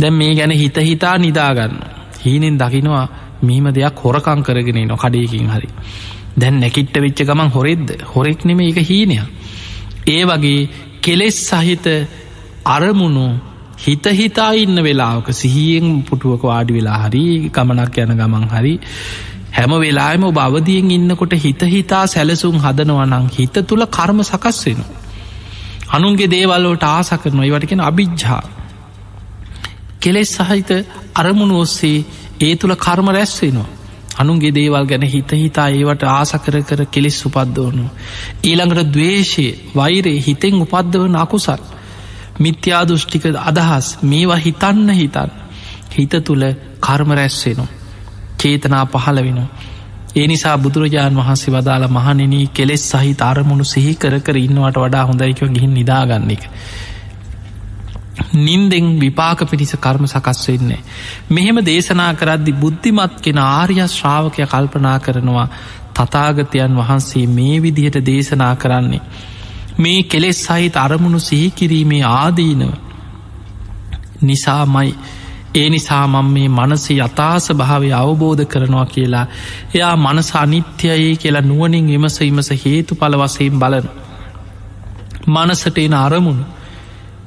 [0.00, 1.74] දැන් මේ ගැන හිත හිතා නිදාගන්න.
[2.24, 3.08] හීනෙන් දකිනවා
[3.42, 5.68] මීම දෙයක් හොරකං කරගෙන නො කඩයකින් හරි.
[6.36, 9.18] දැන් නැකිට්ට වෙච්ච ගමන් හොරෙද්ද හොරෙක් නෙම එක හීනය
[10.08, 10.68] ඒ වගේ
[11.00, 11.86] කෙලෙස් සහිත
[12.66, 13.26] අරමුණු
[13.78, 18.74] හිත හිතා ඉන්න වෙලාවක සිහියෙන් පුටුවක වාඩි වෙලා හරි ගමනක් යන ගමන් හරි
[19.52, 24.80] හැම වෙලාම බවදියෙන් ඉන්නකොට හිත හිතා සැලසුම් හදනවනං හිත තුළ කර්ම සකස් වෙන.
[25.90, 28.42] අනුන්ගේ දේවල්ලෝට ආස කරනවා ඒවටකෙන අභිජ්ජා
[30.00, 30.70] කෙලෙස් සහිත
[31.14, 31.98] අරමුණු ඔස්සේ
[32.40, 33.68] ඒ තුළ කර්ම රැස්වෙනවා
[34.16, 37.84] අනුන්ගේ දේවල් ගැන හිත හිතා ඒවට ආස කර කර කෙලෙස් උපද්දවනු.
[38.44, 41.62] ඊළඟට දවේශය වෛරේ හිතෙන් උපද්දවන අකුසල්.
[42.40, 45.30] මිත්‍යා දෘෂ්ටික අදහස් මේවා හිතන්න හිතන්
[45.90, 46.44] හිත තුළ
[46.80, 47.66] කර්ම රැස්වෙනු.
[48.38, 49.40] චේතනා පහල වෙන.
[50.16, 55.48] ඒ නිසා බුදුරජාණන් වහන්සේ වදාළ මහනෙන කෙලෙස් සහි අරමුණු සිහි කර කර ඉන්නවට වඩා හොඳයිකව
[55.48, 56.42] ගිහින් නිදාගන්න එක.
[58.36, 60.80] නින්දෙන් විපාක පිණිස කර්ම සකස් වෙන්නේ.
[61.30, 65.48] මෙහෙම දේශනා කරද්දි බුද්ධිමත් කෙන ආර්ය ශ්‍රාවකය කල්පනා කරනවා
[65.96, 69.02] තතාගතයන් වහන්සේ මේ විදිහට දේශනා කරන්නේ.
[69.78, 72.72] මේ කෙලෙස් සහිත අරමුණු සිහිකිරීමේ ආදීනව
[74.22, 74.94] නිසාමයි
[75.54, 79.26] ඒ නිසා මං මේ මනසේ යථාස භාවය අවබෝධ කරනවා කියලා
[79.74, 83.86] එයා මනස අනිත්‍යයේ කියලා නුවනින් විමස විමස හේතු පල වසයෙන් බලන.
[85.26, 86.44] මනසට එන අරමුණු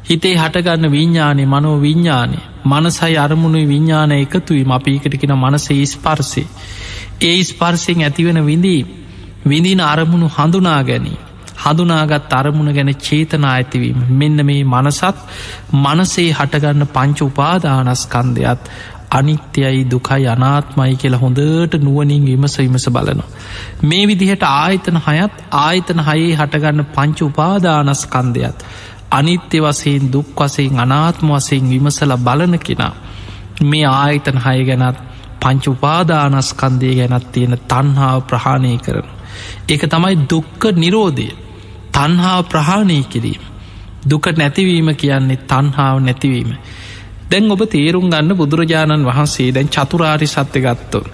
[0.03, 6.47] හිතේ හටගන්න විඤ්ඥානය මනෝ විඤ්ඥානය මනසයි අරමුණුයි විඤ්ඥාන එකතුයි අපිකටකෙන මනසේ ස්පර්සේ.
[7.21, 8.81] ඒ ස්පර්සිෙන් ඇතිවෙන විඳී
[9.45, 11.19] විඳීන අරමුණු හඳුනා ගැනී.
[11.57, 15.17] හඳුනාගත් අරමුණ ගැන චේතනා ඇතිවීම මෙන්න මේ මනසත්
[15.75, 18.71] මනසේ හටගන්න පංච උපාදානස්කන්දයත්
[19.11, 23.29] අනිත්‍යයි දුකයි අනාත්මයි කියලා හොඳට නුවනින් විමස විමස බලනවා.
[23.83, 28.65] මේ විදිහට ආයතන හයත් ආයතන හයේ හටගන්න පංච උපාදානස්කන්දයත්
[29.13, 32.93] අනිත්‍ය වසයෙන් දුක් වසයෙන් අනාත්ම වසයෙන් විමසල බලන කෙනා
[33.63, 34.97] මේ ආයතන හය ගැනත්
[35.41, 39.07] පංච උපාදානස්කන්දය ගැනත් තියෙන තන්හාාව ප්‍රහාණය කරන.
[39.69, 41.27] ඒක තමයි දුක්ක නිරෝධය
[41.93, 43.43] තන්හාාව ප්‍රහාණය කිරීම.
[44.05, 46.51] දුක නැතිවීම කියන්නේ තන්හාාව නැතිවීම.
[47.29, 51.05] දැන් ඔබ තේරුම් ගන්න බුදුරජාණන් වහන්සේ දැන් චතුරාරි සත්‍ය ගත්තෝ.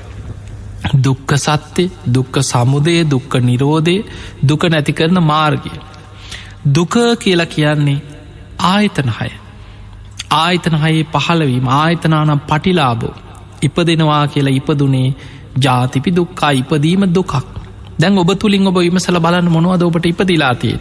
[0.95, 3.95] දුක්ක සත්‍යය දුක්ක සමුදය දුක්ක නිරෝධය
[4.41, 5.71] දුක නැති කරන මාර්ගය.
[6.67, 8.01] දුක කියලා කියන්නේ
[8.65, 9.29] ආයතන හය.
[10.31, 13.13] ආයතන හයේ පහළවීම ආයතනානම් පටිලාබෝ
[13.63, 15.15] ඉපදෙනවා කියලා ඉපදුනේ
[15.57, 17.33] ජාතිපි දුක්කා ඉපදීම දුකක්.
[17.99, 20.79] දැන් ඔබ තුළින් ඔබ විමසල බලන්න මොනවද ඔබට ඉපදිලාතියෙන්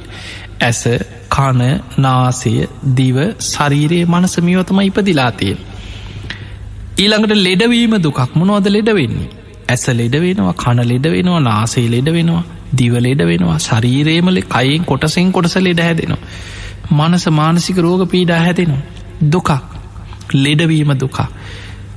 [0.60, 0.82] ඇස
[1.28, 2.52] කණ නාසය
[2.96, 5.58] දිව ශරීරයේ මනසමියවතම ඉපදිලාතියෙන්
[6.98, 8.20] ඊළඟට ලෙඩවීම දුකක්.
[8.34, 9.28] මොනවද ලෙඩ වෙන්නේ?
[9.68, 12.44] ඇස ලෙඩ වෙනවා කණ ලෙඩ වෙනවා නාසේ ලෙඩ වෙනවා.
[12.72, 16.22] දිවලෙඩ වෙනවා ශරීරේමල කයින් කොටසෙන් කොටස ලෙඩ හැදෙනවා.
[16.90, 18.82] මනස මානසික රෝග පීඩා හැදෙනවා.
[19.24, 19.50] දුකක්
[20.34, 21.28] ලෙඩවීම දුකා.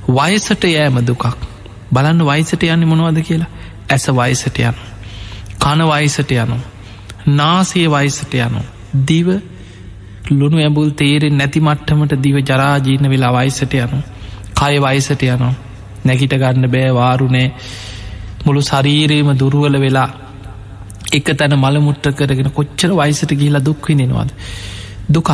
[0.08, 1.24] වයසට යෑම දුකක්
[1.92, 3.50] බලන්න වයිසට යන්න මොනවද කියලා
[3.88, 4.82] ඇස වයිසට යනු.
[5.58, 6.56] කන වයිසට යනු.
[7.28, 8.60] නාසේ වයිසට යනු.
[9.06, 9.28] දිව
[10.30, 14.02] ලුණු ඇබුල් තේරෙන් නැති මට්ටමට දිව ජරාජීන වෙලා වයිසට යනු.
[14.54, 15.52] කය වයිසට යනු.
[16.04, 17.48] නැගිට ගන්න බෑ වාරුණේ
[18.44, 20.10] මුළු ශරීරයම දුරුවල වෙලා
[21.12, 24.30] එක තැන මළමුට්ට කරගෙන කොච්චර වයිසට ගිහිලා දුක්විනෙනවාද.
[25.08, 25.30] දුකක්.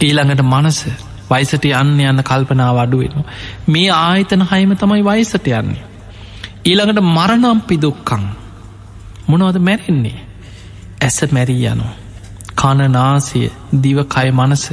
[0.00, 0.80] ඊළඟට මනස.
[1.30, 3.24] වයිසට යන්න යන්න කල්පනාව අඩුවෙන.
[3.68, 5.82] මේ ආයතන හයම තමයි වයිසට යන්නේ.
[6.64, 8.28] ඊළඟට මරණම්පි දුක්කං
[9.28, 10.18] මොනවද මැරෙන්නේ?
[11.00, 11.88] ඇස මැරී යනු
[12.54, 13.42] කණනාසය
[13.78, 14.64] දිවකය මනස.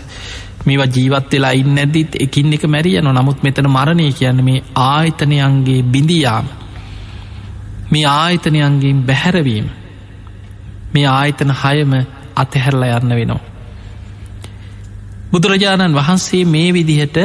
[0.65, 5.81] මේවා ජීවත් වෙලා ඉන්න ඇදත් එකින් එක මැරිය යන නමුත් මෙතන මරණය කියන්න මේ ආයතනයන්ගේ
[5.85, 6.47] බිඳියාම.
[7.91, 9.69] මේ ආයතනයන්ගේ බැහැරවීම
[10.93, 11.93] මේ ආයතන හයම
[12.35, 13.43] අතහැරලා යන්න වෙනවා
[15.31, 17.17] බුදුරජාණන් වහන්සේ මේ විදිහට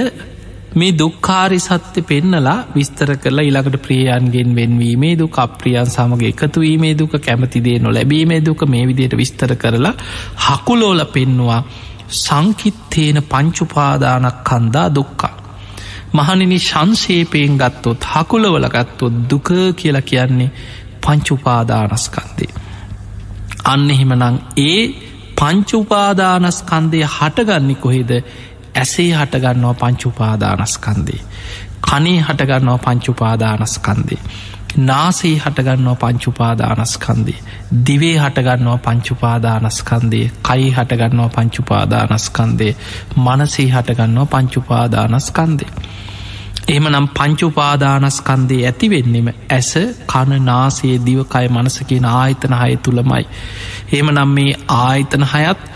[0.74, 7.78] මේ දුක්කාරි සත්‍ය පෙන්නලා විස්තර කරලා ඉළඟට ප්‍රියයන්ගෙන් වෙන්වීමේ දුක අප්‍රියන් සමග එකතුවීමේ දුක කැමතිදේ
[7.78, 9.94] නොලැබීමේ දුක මේ විදියට විස්තර කරලා
[10.44, 11.62] හකුලෝල පෙන්නවා
[12.10, 15.34] සංකිත්තේන පංචුපාදානක් කන්දා දුක්කා.
[16.12, 20.50] මහනිනි ශංශේපයෙන් ගත්තොත් හකුලවල ගත්තොත් දුක කියලා කියන්නේ
[21.00, 22.63] පංචුපාදානස්කන්දේ.
[23.64, 24.80] අන්න එහෙමනං ඒ
[25.36, 28.10] පංචුපාදානස්කන්දය හටගන්නේ කොහෙද
[28.74, 31.20] ඇසේ හටගන්නවා පංචුපාදානස්කන්දේ.
[31.84, 34.20] කනේ හටගන්නවා පංචුපාදානස්කන්දේ.
[34.78, 37.38] නාසේ හටගන්නවා පංචුපාදානස්කන්දේ.
[37.86, 42.72] දිවේ හටගන්නවා පංචුපාදානස්කන්දේ කයි හටගන්නවා පංචුපාදානස්කන්දේ
[43.18, 45.70] මනසේ හටගන්නවා පංචුපාදානස්කන්දේ.
[46.66, 49.70] එහම නම් පංචුපාදානස්කන්දේ ඇතිවෙන්නෙම ඇස
[50.06, 53.24] කණ නාසේ දිවකය මනසකින ආයතන හය තුළමයි.
[53.92, 55.66] එහම නම් මේ ආයතන හයත්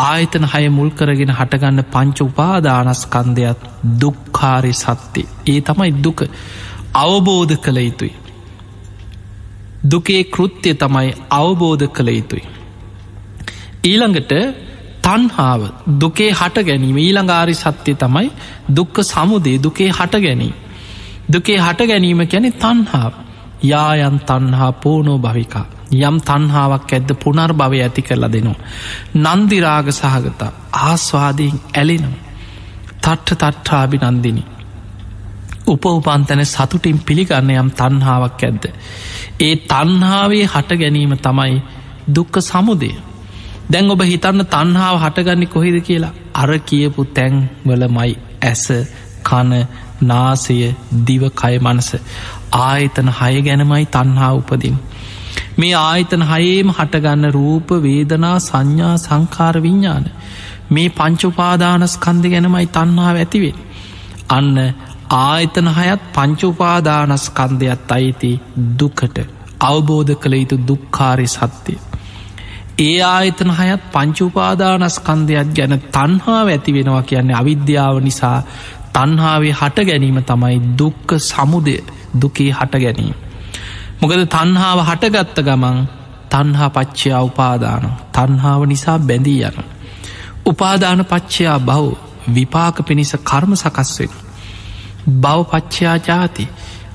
[0.00, 3.64] ආයතන හය මුල් කරගෙන හටගන්න පංච උපාදානස්කන්දයක්
[4.00, 6.20] දුක්කාරි සත්‍යය ඒ තමයි දුක
[6.96, 8.12] අවබෝධ කළ යුතුයි.
[9.86, 12.44] දුකේ කෘත්‍යය තමයි අවබෝධ කළ යුතුයි.
[13.84, 14.32] ඊළඟට
[15.04, 15.62] තන්හාාව
[16.00, 18.28] දුකේ හට ගැනීම ඊළඟාරි සත්‍යය තමයි
[18.70, 20.54] දුක්ක සමුදේ දුකේ හට ගැනීම.
[21.28, 23.12] දුකේ හට ගැනීම ගැන තන්හාාව
[23.62, 25.66] යායන් තන්හා පෝනෝ භවිකා
[26.00, 28.60] යම් තන්හාාවක් ඇද්ද පුනර් භවය ඇති කරලා දෙනවා.
[29.16, 32.22] නන්දිරාග සහගතා ආස්වාදයෙන් ඇලෙනවා.
[33.02, 34.44] තට්ට තට්ටාබි නන්දිනි.
[35.66, 38.64] උපඋපන්තන සතුටින් පිළිගන්න යම් තන්හාාවක් ඇද්ද.
[39.40, 41.62] ඒ තන්හාාවේ හට ගැනීම තමයි
[42.08, 42.90] දුක්ක සමුදය.
[43.66, 48.64] දැන් ඔබ හිතන්න තන්හාාව හටගන්නේ කොහෙද කියලා අර කියපු තැන්වලමයි ඇස
[49.22, 49.52] කන
[50.02, 50.56] නාසය
[51.06, 51.90] දිවකය මනස
[52.60, 54.76] ආයතන හය ගැනමයි තන්හා උපදින්.
[55.58, 60.10] මේ ආයතන හයේම හටගන්න රූප වේදනා සංඥා සංකාර විඤ්ඥාන
[60.70, 63.54] මේ පංචුපාදානස්කන්ද ගැනමයි තන්හා ඇතිවේ.
[64.30, 64.52] අන්න
[65.20, 68.32] ආයතන හයත් පංචුපාදානස්කන්දයක්ත් අයිති
[68.78, 69.18] දුකට
[69.62, 71.78] අවබෝධ කළ යුතු දුක්කාරි සත්‍යය.
[72.78, 78.38] ඒ ආයතන හයත් පංචුපාදානස්කන්දයක් ගැන තන්හාාව ඇති වෙනවා කියන්නේ අවිද්‍යාව නිසා
[78.92, 81.76] තන්හාාවේ හට ගැනීම තමයි දුක්ක සමුදය
[82.20, 83.14] දුකේ හට ගැනීම.
[84.00, 85.78] මොකද තන්හාාව හටගත්ත ගමන්
[86.28, 89.56] තන්හා පච්චයා උපාදාන තන්හාාව නිසා බැඳී යන.
[90.46, 91.86] උපාදාන පච්චයා බව්
[92.34, 94.12] විපාක පිණිස කර්ම සකස්වෙන.
[95.14, 96.48] බව පච්චයා ජාති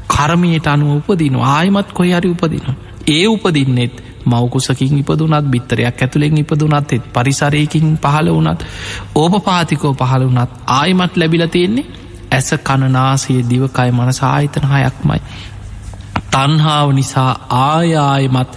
[0.09, 2.65] කර්මයට අනුව උපදින ආයමත් කොයි හරි උපදින.
[3.07, 8.62] ඒ උපදින්නෙත් මවකුසකින් ඉපදුනත් බිත්තරයක් ඇතුළෙන් ඉපදුනත් එත් පරිසරයකින් පහළ වනත්
[9.15, 11.86] ඕප පාතිකෝ පහළ වනත් ආයමත් ලැබිල තියෙන්නේ
[12.32, 15.21] ඇස කණනාසේ දිවකය මනස ආයතන හයක්මයි.
[16.32, 18.51] තන්හාාව නිසා ආයායමත්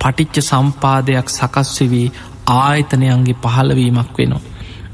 [0.00, 2.12] පටිච්ච සම්පාදයක් සකස්වවී
[2.56, 4.44] ආයතනයන්ගේ පහළවීමක් වෙනවා.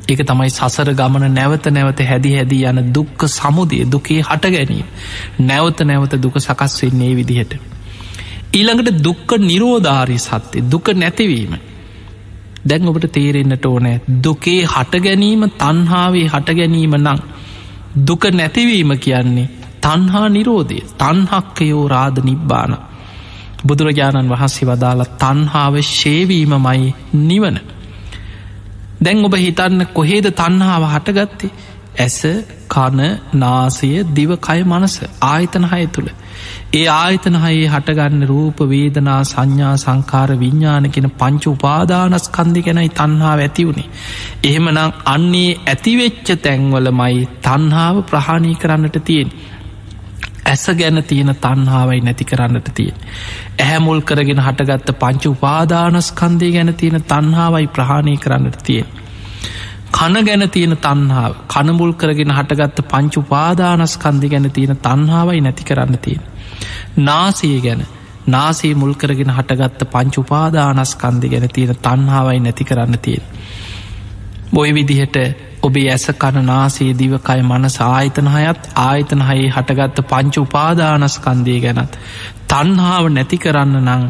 [0.09, 4.89] එක තමයි සසර ගමන නැවත නැවත හැදි හැදී යන දුක්ක සමුදය දුකේ හට ගැනීම
[5.41, 7.72] නැවත නැවත දුක සකස් වෙන්නේ විදිහට.
[8.53, 11.53] ඊළඟට දුක්ක නිරෝධාරී සත්‍යය දුක නැතිවීම.
[12.65, 17.21] දැන් ඔබට තේරෙන්න්නට ඕනෑ දුකේ හට ගැනීම තන්හාාවේ හට ගැනීම නං
[18.03, 19.49] දුක නැතිවීම කියන්නේ
[19.81, 22.73] තන්හා නිරෝධය තන්හක්කයෝ රාධ නිබ්බාන.
[23.67, 27.59] බුදුරජාණන් වහන්සේ වදාළ තන්හාාව ශේවීමමයි නිවන.
[29.01, 31.53] දැන් ඔබ හිතන්න කොහේද තන්හාාව හටගත්තේ?
[31.99, 32.19] ඇස
[32.69, 33.01] කන
[33.35, 36.11] නාසය දිවකය මනස ආයතන හය තුළ
[36.73, 43.89] ඒ ආයතන හයේ හටගන්න රූප වේදනා සංඥා සංකාර විඤ්ඥාන කෙන පංචු උපාදානස්කන්දි ගැනයි තන්හාාව ඇතිවුණේ.
[44.45, 49.35] එහෙමනම් අන්නේ ඇතිවෙච්ච තැන්වල මයි තන්හාාව ප්‍රහාණී කරන්නට තියෙන්.
[50.47, 52.97] ඇස ගැන තියෙන තන්හාවයි නැති කරන්නට තියෙන.
[53.59, 58.91] ඇහැමුල් කරගෙන හටගත්ත පංච උපාදානස්කන්දය ගැන තියෙන තන්හාවයි ප්‍රහාණය කරන්නට තියෙන.
[59.93, 66.23] කන ගැන තියෙන තන්හාාව කනමුල් කරගෙන හටගත්ත පංචු පාදානස්කන්දි ගැන තියෙන තන්හාවයි නැති කරන්න තියෙන.
[66.99, 67.87] නාසය ගැන
[68.29, 73.25] නාසේ මුල් කරගෙන හටගත්ත පංචු පාදානස්කන්දි ගැන තියෙන තන්හාවයි නැති කරන්න තියෙන.
[74.53, 75.17] බොයි විදිහට
[75.63, 81.99] ඔබේ ඇස කණ නාසේ දිවකය මනස ආයතන හයත් ආයතන හයේ හටගත්ත පංච උපාදානස්කන්දය ගැනත්
[82.49, 84.05] තන්හාාව නැති කරන්න නං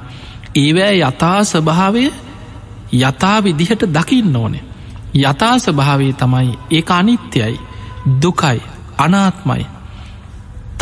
[0.57, 2.05] ඒවෑ යථා ස්වභාවය
[3.01, 4.65] යථා විදිහට දකින්න ඕනේ
[5.17, 7.61] යථා ස්වභාවේ තමයි ඒ අනිත්‍යයි
[8.19, 8.61] දුකයි
[8.99, 9.67] අනාත්මයි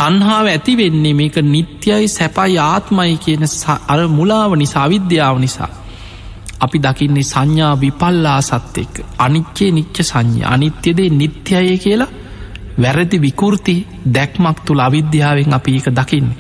[0.01, 3.45] තන්හාාව ඇති වෙන්නේ මේක නිත්‍යයි සැපයි ආත්මයි කියන
[3.89, 5.71] අර මුලාව නිසා විද්‍යාව නිසා
[6.61, 12.11] අපි දකින්නේ සංඥා විපල්ලා සත්‍යක අනිච්චේ නිච්ච සංඥ අනිත්‍යදේ නිත්‍යය කියලා
[12.79, 13.75] වැරදි විකෘති
[14.09, 16.39] දැක්මක් තුළ අවිද්‍යාවෙන් අපි එක දකින්නේ.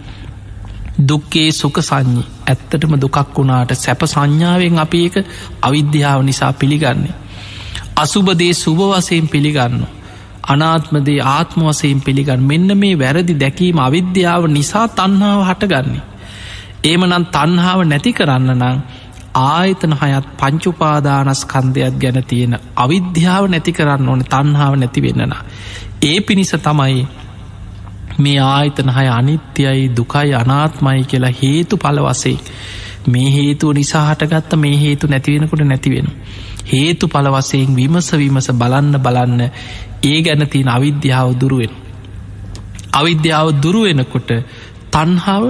[1.02, 5.16] දුක්කේ සුක සංඥි ඇත්තටම දුකක් වුණාට සැප සංඥාවෙන් අපි එක
[5.62, 7.14] අවිද්‍යාව නිසා පිළිගන්නේ.
[7.96, 9.99] අසුබදේ සුභ වසයෙන් පිළිගන්න.
[10.51, 16.03] අනාත්මදේ ආත්ම වසයෙන් පිළිගන්න මෙන්න මේ වැරදි දැකීම අවිද්‍යාව නිසා තන්හාාව හටගන්නේ.
[16.84, 18.82] ඒමනන් තන්හාාව නැති කරන්න නං
[19.34, 25.34] ආයතන හයත් පංචුපාදානස්කන්දයක් ගැන තියෙන අවිද්‍යාව නැති කරන්න ඕන තන්හාාව නැති වෙන්නන.
[26.03, 27.07] ඒ පිණිස තමයි
[28.18, 32.38] මේ ආයතන හය අනිත්‍යයි දුකයි අනාත්මයි කියලා හේතු පලවසේ
[33.07, 36.09] මේ හේතුව නිසා හටගත්ත මේ හේතු නැතිවෙනකොට නැතිවෙන.
[36.66, 39.40] හේතු පලවසයෙන් විමස විමස බලන්න බලන්න
[40.03, 41.72] ඒ ගැන තියෙන අවිද්‍යාව දුරුවෙන්.
[42.92, 44.30] අවිද්‍යාව දුරුවෙනකොට
[44.90, 45.44] තන්හාාව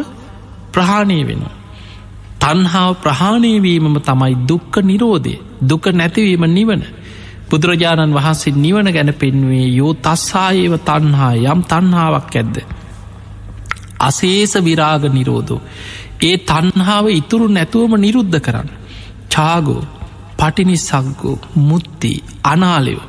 [0.73, 1.43] ප්‍රහාණය වෙන.
[2.41, 6.83] තන්හාාව ප්‍රහාණයවීමම තමයි දුක්ක නිරෝධය දුක නැතිවීම නිවන.
[7.49, 12.57] බුදුරජාණන් වහන්සේ නිවන ගැන පෙන්වේ යෝ තස්සායව තන්හා යම් තන්හාාවක් ඇද්ද.
[14.01, 15.61] අසේස විරාග නිරෝධෝ.
[16.21, 18.71] ඒ තන්හාාව ඉතුරු නැතුවම නිරුද්ධ කරන්න.
[19.31, 19.83] චාගෝ
[20.39, 23.05] පටිනිසක්ගෝ මුත්ති අනාලයෝ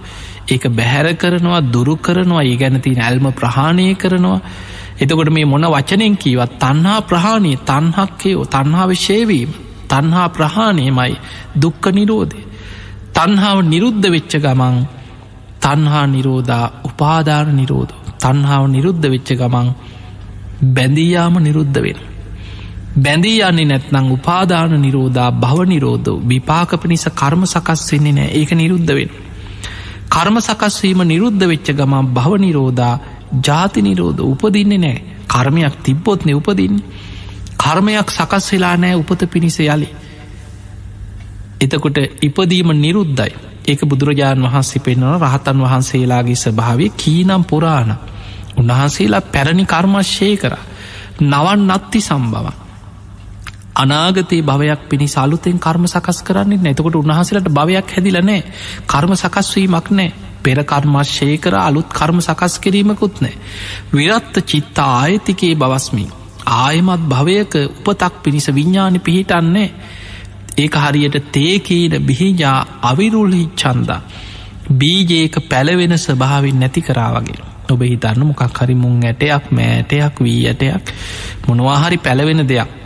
[0.51, 4.39] ඒක බැහැර කරනවා දුරු කරනවා ඒ ගැනති නැල්ම ප්‍රහාණය කරනවා.
[4.97, 9.51] එතකොට මේ මොන වචනෙන් කීවත් තන්හා ප්‍රහාණය තන්හක්කයෝ තන්හා විශේවීම
[9.89, 11.13] තන්හා ප්‍රහාණයමයි
[11.55, 12.41] දුක්ක නිරෝධය.
[13.13, 14.77] තන්හාාව නිරුද්ධ වෙච්ච ගමන්
[15.59, 17.93] තන්හා නිරෝධා උපාධාන නිරෝධ.
[18.19, 19.67] තන්හාාව නිරුද්ධ වෙච්ච ගමන්
[20.69, 21.99] බැඳීයාම නිරුද්ධ වෙන
[22.95, 26.09] බැඳී යන්නේ නැත්නං උපාදාන නිරෝධා භව නිරෝධ.
[26.23, 29.11] විපාක පිණිස කර්ම සකස් වෙන්නේ නෑ ඒක නිරුද්ධ වෙන.
[30.11, 32.95] කර්ම සකස්වීම නිරුද්ධ වෙච්ච ගමන් භව නිරෝධා
[33.39, 34.99] ජාති නිරෝධ උපදින්නේ නෑ.
[35.27, 36.77] කර්මයක් තිබ්බොත්නෙ උපදින්න.
[37.57, 39.89] කර්මයක් සකස් වෙලා නෑ උපත පිණිස යලි.
[41.61, 43.33] එතකොට ඉපදීම නිරුද්ධයි.
[43.63, 47.91] ඒක බුදුරජාණන් වහන්සේ පෙන්වන රහතන් වහන්සේලාගේ ස්භාවය කීනම් පුරාණ.
[48.57, 50.55] උන්වහන්සේලා පැරණි කර්මශ්‍යය කර.
[51.23, 52.60] නවන් නත්ති සම්බවන්
[53.75, 58.41] අනාගතයේ භවයක් පිණි සලුතෙන් කර්ම සකස් කරන්නේ නැතකොට උන්හසලට භවයක් හැදිලනෑ
[58.87, 63.35] කර්ම සකස්වීමක් නෑ පෙරකර්මශ්ෂය කර අලුත් කර්ම සකස් කිරීමකුත් නෑ.
[63.93, 66.05] විරත්ත චිත්තා ආයතිකයේ බවස්මි.
[66.57, 69.69] ආයමත් භවයක උපතක් පිණිස විඤ්ඥානි පිහිටන්නේ
[70.57, 74.01] ඒක හරියට තේකීන බිහිජා අවිරුල්හිච්චන්දා.
[74.71, 77.39] බීජයක පැලවෙන ස්භාවින් නැති කරාවගේ.
[77.69, 80.93] ඔබ හිතන්න මොකක් හරි මුං ඇටයක් මෑටයක් වී ඇටයක්
[81.47, 82.80] මොනවාහරි පැලවෙන දෙයක්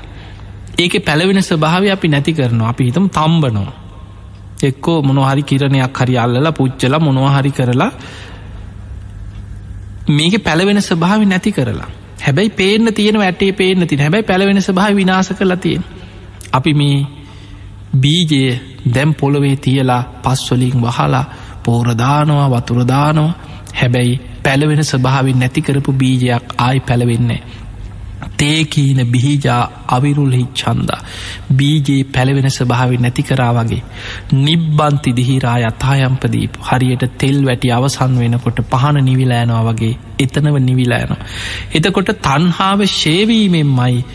[0.77, 2.69] ඒක පැලවෙන ස්භාව අපි නැති කරනවා.
[2.69, 3.73] අපි හිතම තම්බනවා.
[4.63, 7.91] එක්කෝ මොනහරි කිරණයක් හරි අල්ලලා පුච්චල මොනවහරි කරලා
[10.09, 11.89] මේක පැලවෙන ස්භාව නැති කරලා.
[12.19, 15.83] හැබැයි පේන තියෙන වැටේ පේන තින හැබැයි පැලවෙන ස්භාව විනාස කරලා තියෙන
[16.51, 16.97] අපි මේ
[17.95, 18.59] බීජය
[18.95, 21.25] දැම් පොළොවේ තියලා පස්වලින් වහලා
[21.63, 23.33] පෝරදානවා වතුරදානවා
[23.73, 27.41] හැබැයි පැලවෙන ස්භාවින් නැතිකරපු බීජයක් ආයි පැලවෙන්නේ
[28.37, 30.99] තේකීන බිහිජා අවිරුල්හිච්චන්දා
[31.53, 33.81] බීජයේ පැළවෙන ස්භාවි නැති කරා වගේ
[34.39, 41.19] නිබ්බන්ති දිහිරා යථායම්පදීප හරියට තෙල් වැටි අවසන් වෙනකොට පහන නිවිලෑනවා වගේ එතනව නිවිලෑනවා.
[41.73, 44.05] එතකොට තන්හාාව ශේවීමෙන්මයි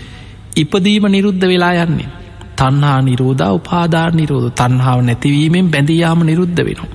[0.57, 2.11] ඉපදීම නිරුද්ධ වෙලා යන්නේ.
[2.57, 6.91] තන්හා නිරෝධ උපාධාර නිරෝධ තන්හාාව නැතිවීමෙන් බැඳයාම නිරුද්ධ වෙනවා.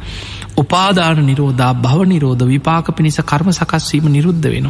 [0.58, 4.68] උපාදාන නිරෝධා භව නිරෝධ විපාක පිණිස කර්ම සකස්වීම නිරුද්ධ වෙන.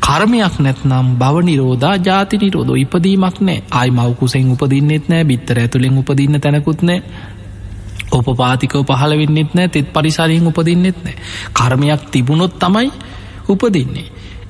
[0.00, 3.62] කර්මයක් නැත්නම් භව නිරෝධා ජාති නිරෝධ ඉපදීමක් නෑ.
[3.70, 7.02] අයි මවකුසෙන් උපදින්නෙත් නෑ බිත්තර ඇතුළෙන් උපදින්න තැනකුත් නෑ.
[8.12, 11.16] ඔපපාතිකව පහල වෙන්නෙත් නෑ තෙත් පරිසාරයෙන් උපදින්නෙත් නෑ.
[11.52, 12.90] කර්මයක් තිබුණොත් තමයි
[13.48, 14.06] උපදින්නේ.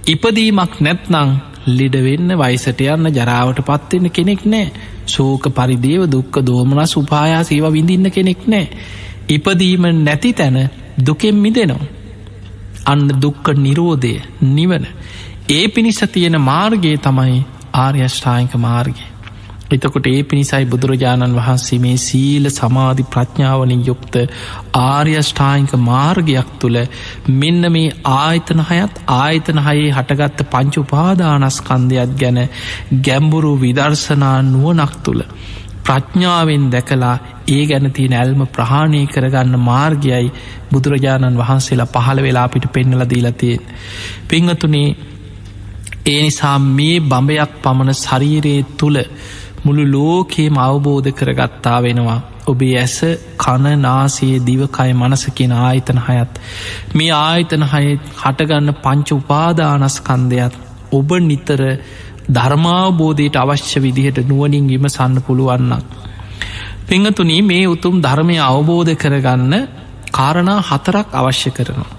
[0.06, 1.30] ඉපදීමක් නැත්නං
[1.68, 4.68] ලෙඩවෙන්න වයිසට යන්න ජරාවට පත්වෙන්න කෙනෙක් නෑ.
[5.06, 8.68] සෝක පරිදේව දුක්ක දෝමනස් උපායා සේව විඳින්න කෙනෙක් නෑ.
[9.28, 10.58] ඉපදීම නැති තැන
[10.98, 11.86] දුකෙන් මිදෙනවා.
[12.86, 14.14] අන්න දුක්ක නිරෝධය
[14.50, 14.86] නිවන.
[15.48, 19.04] ඒ පිණිස තියෙන මාර්ගයේ තමයි ආර්යෂ්ඨායික මාර්ගය.
[19.68, 24.16] එතකොට ඒ පිණිසයි බුදුරජාණන් වහන්සේ මේ සීල සමාධි ප්‍රඥාවනින් යුක්ත
[24.80, 26.78] ආර්යෂ්ඨායික මාර්ගයක් තුළ
[27.34, 32.40] මෙන්න මේ ආයතන හයත් ආයතන හයේ හටගත්ත පංචු උපාදානස්කන්දයක් ගැන
[33.02, 35.22] ගැම්බුරු විදර්ශනා නුවනක් තුළ
[35.86, 37.16] ප්‍රඥාවෙන් දැකලා
[37.48, 40.32] ඒ ගැන තියෙන ඇල්ම ප්‍රහාණය කරගන්න මාර්ගයයි
[40.70, 43.66] බුදුරජාණන් වහන්සේලා පහළ වෙලා අපිට පෙන්නල දීලතියෙන්.
[44.28, 44.88] පිංහතුනේ
[46.06, 48.98] ඒ නිසා මේ බඹයක් පමණ ශරීරයේ තුළ
[49.64, 52.20] මුළු ලෝකේම අවබෝධ කරගත්තා වෙනවා.
[52.46, 52.98] ඔබේ ඇස
[53.36, 56.32] කණනාසේ දිවකය මනස කියෙන ආයතන හයත්.
[56.94, 57.86] මේ ආයතන හය
[58.20, 60.54] හටගන්න පංච උපාදානස්කන්දයක්
[60.92, 61.60] ඔබ නිතර
[62.28, 65.84] ධර්මාවබෝධයට අවශ්‍ය විදිහට නුවනින් විමසන්න පුළුවන්නක්.
[66.86, 69.54] පිංහතුනී මේ උතුම් ධර්මය අවබෝධ කරගන්න
[70.10, 71.96] කාරණා හතරක් අවශ්‍ය කරනවා.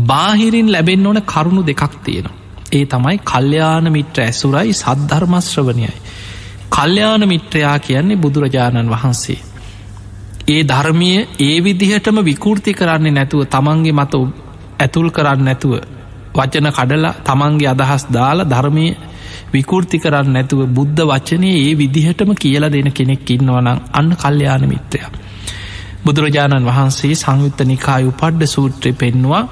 [0.00, 2.38] බාහිරින් ලැබෙන් ඕන කරුණු දෙකක් තියෙනවා.
[2.72, 5.94] ඒ තමයි කල්්‍යයාන මිත්‍ර ඇසුරයි සද්ධර්මශ්‍රවනයයි.
[6.70, 9.40] කල්්‍යයාන මිත්‍රයා කියන්නේ බුදුරජාණන් වහන්සේ.
[10.48, 14.14] ඒ ධර්මය ඒ විදිහටම විකෘති කරන්නේ නැතුව තමන්ගේ මත
[14.80, 15.72] ඇතුල් කරන්න නැතුව
[16.34, 18.86] වචන කඩලා තමන්ගේ අදහස් දාලා ධර්මය
[19.52, 25.10] විකෘති කරන්න නැතුව බුද්ධ වචනය ඒ විදිහටම කියල දෙන කෙනෙක් ඉන්නවනම් අන්න කල්්‍යයාන මිත්‍රයා.
[26.04, 29.42] බුදුරජාණන් වහන්සේ සංයුත්ත නිකාය උපඩ්ඩ සූත්‍රය පෙන්වා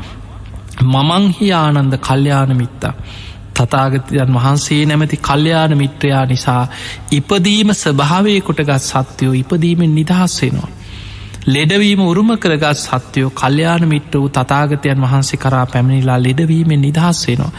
[0.84, 2.94] මමංහි ආනන්ද කල්්‍යාන මිත්තා.
[3.56, 6.62] තතාගතයන් වහන්සේ නැමැති කල්්‍යයාන මිත්‍රයා නිසා
[7.12, 10.70] ඉපදීම ස්භාවය කොටගත් සත්‍යයෝ ඉපදීමෙන් නිදහස් වෙනවා.
[11.46, 17.52] ලෙඩවීම උරුම කරගත් සත්‍යයෝ කල්්‍යයාන මිට්‍ර වූ තතාගතයන් වහන්සේ කරා පැමිණිලා ලෙඩවීමෙන් නිදහස් වෙනවා.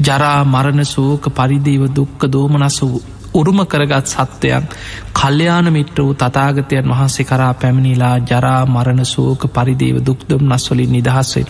[0.00, 3.02] ජරා මරණ සෝක පරිදිීව දුක්ක දෝමනස වූ
[3.34, 4.66] උරුම කරගත් සත්වයන්
[5.12, 11.48] කල්්‍යයාන මිට්‍ර වූ තතාගතයන් වහන්සේ කරා පැමිණිලා ජරා මරණ සෝක පරිදේව දුක්දම් නස්වලින් නිදහස් වෙන.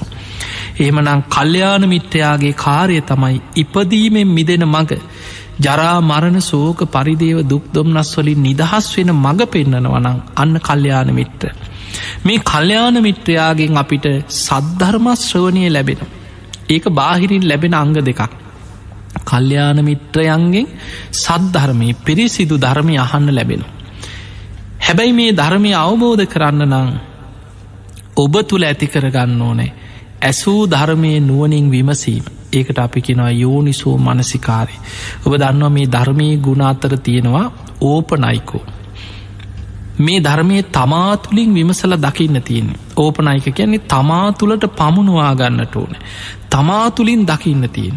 [0.79, 4.93] එහෙමනම් කල්්‍යයාන මිත්‍රයාගේ කාරය තමයි ඉපදීමෙන් මිදෙන මඟ
[5.59, 11.53] ජරා මරණ සෝක පරිදේව දුක්දොම් නස්වලින් නිදහස් වෙන මඟ පෙන්න්නනවනං අන්න කල්්‍යයාන මිත්‍ර.
[12.25, 14.07] මේ කල්්‍යයාන මිත්‍රයාගෙන් අපිට
[14.39, 16.01] සද්ධර්මස් ශ්‍රවණය ලැබෙන.
[16.69, 18.23] ඒක බාහිරින් ලැබෙන අංග දෙකක්.
[19.25, 20.69] කල්්‍යයාන මිත්‍රයන්ගෙන්
[21.15, 23.63] සද්ධර්මය පිරිසිදු ධර්මය අහන්න ලැබෙන.
[24.81, 26.89] හැබැයි මේ ධර්මය අවබෝධ කරන්න නං
[28.17, 29.71] ඔබ තුළ ඇති කරගන්න ඕනෑ
[30.23, 34.77] ඇසූ ධර්මය නුවනින් විමසීම ඒකට අපි කෙනවා යෝනිසෝ මනසිකාරය
[35.25, 37.45] ඔබ දන්නවා මේ ධර්මී ගුණාතර තියෙනවා
[37.83, 38.63] ඕපනයිකෝ
[39.99, 45.95] මේ ධර්මය තමා තුළින් විමසල දකින්න තියෙන ඕපනයික කියන්නේ තමා තුළට පමුණවා ගන්නට ඕන
[46.51, 47.97] තමා තුළින් දකින්න තියෙන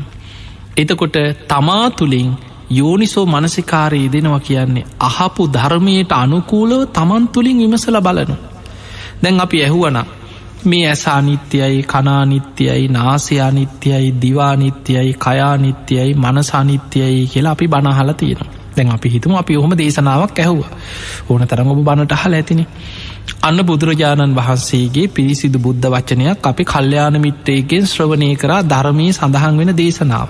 [0.77, 2.31] එතකොට තමා තුළින්
[2.69, 8.35] යෝනිසෝ මනසිකාරය දෙනවා කියන්නේ අහපු ධර්මයට අනුකූලව තමන් තුළින් විමසල බලනු.
[9.23, 9.97] දැන් අපි ඇහුවන
[10.65, 18.60] මේ ඇස අනිත්‍යයි කනානිත්‍යයි නාසයානිත්‍යයි දිවානිත්‍යයි කයානිත්‍යයි මනසානිත්‍යයි කියලා අපි බනහල තියෙනවා.
[18.75, 20.61] දැන් අපි හිතුම අපි ඔහොම දේශනාවක් ඇහුව
[21.29, 22.65] ඕන තරම ඔබ බණට හල ඇතිනි.
[23.41, 30.29] අන්න බුදුරජාණන් වහන්සේගේ පිරිසිදු බුද්ධ වචනයක් අපි කල්්‍යයාන මිත්‍රයගෙන් ශ්‍රවණය කරා ධර්මී සඳහන් වෙන දේශනාව.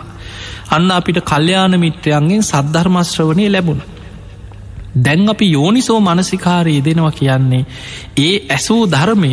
[0.70, 3.82] අන්න අපිට කල්්‍යයාන මිත්‍රයන්ගෙන් සද්ධර්මශ්‍රවනය ලැබුණ.
[4.98, 7.64] දැන් අපි යෝනිසෝ මනසිකාරයේ දෙනවා කියන්නේ
[8.20, 9.32] ඒ ඇසූ ධර්මය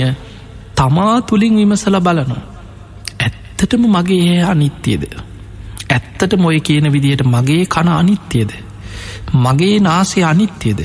[0.76, 2.42] තමා තුළින් විමසල බලනවා.
[3.20, 5.04] ඇත්තටම මගේ ඒ අනිත්‍යයද.
[5.90, 8.50] ඇත්තට මොය කියන විදිහට මගේ කන අනිත්‍යයද.
[9.36, 10.80] මගේ නාසේ අනිත්‍යයද.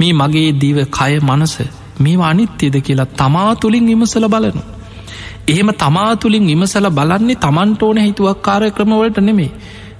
[0.00, 1.56] මේ මගේ දීව කය මනස
[2.00, 4.68] මේ අනිත්‍යයද කියලා තමා තුළින් විමසල බලනවා.
[5.48, 9.50] එහෙම තමා තුළින් විමසල බලන්නේ තමන්ට ඕන හිතුවක්කාර ක්‍රමවලට නෙමේ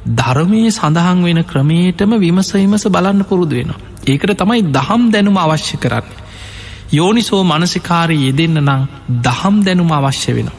[0.08, 3.72] ධර්මය සඳහන් වෙන ක්‍රමේටම විමස විමස බලන්න පුරුදු වෙන.
[4.06, 6.06] ඒකට තමයි දහම් දැනුම අවශ්‍ය කරන්න.
[6.92, 8.88] යෝනිසෝ මනසිකාරය යෙදෙන්න්න නං
[9.20, 10.50] දහම් දැනුම අවශ්‍ය වෙන.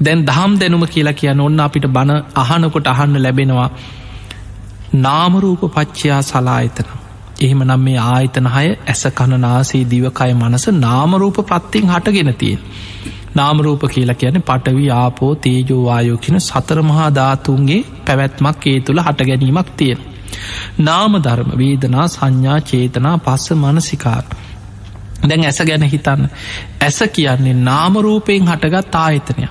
[0.00, 3.70] දැන් දහම් දැනුම කියලා කියන ඔන්න අපිට බණ අහනකොට අහන්න ලැබෙනවා
[4.94, 6.88] නාමරූප පච්චයා සලායතන.
[7.40, 12.60] එහෙම නම් මේ ආයතන හය ඇස කණනාසේ දිවකය මනස නාමරූප ප්‍රත්තිෙන් හටගෙන තියෙන්.
[13.34, 19.70] නාමරූප කියලා කියන පටවි ආපෝ තේජෝවායෝ කියන සතර මහා ධාතුන්ගේ පැවැත්මක් ඒ තුළ හට ගැනීමක්
[19.76, 20.00] තියෙන.
[20.78, 24.24] නාම ධර්ම වේදනා සංඥා චේතනා පස්ස මනසිකාර.
[25.22, 26.30] දැන් ඇස ගැන හිතන්න
[26.80, 29.48] ඇස කියන්නේ නාමරූපයෙන් හටගත් ආයතනය.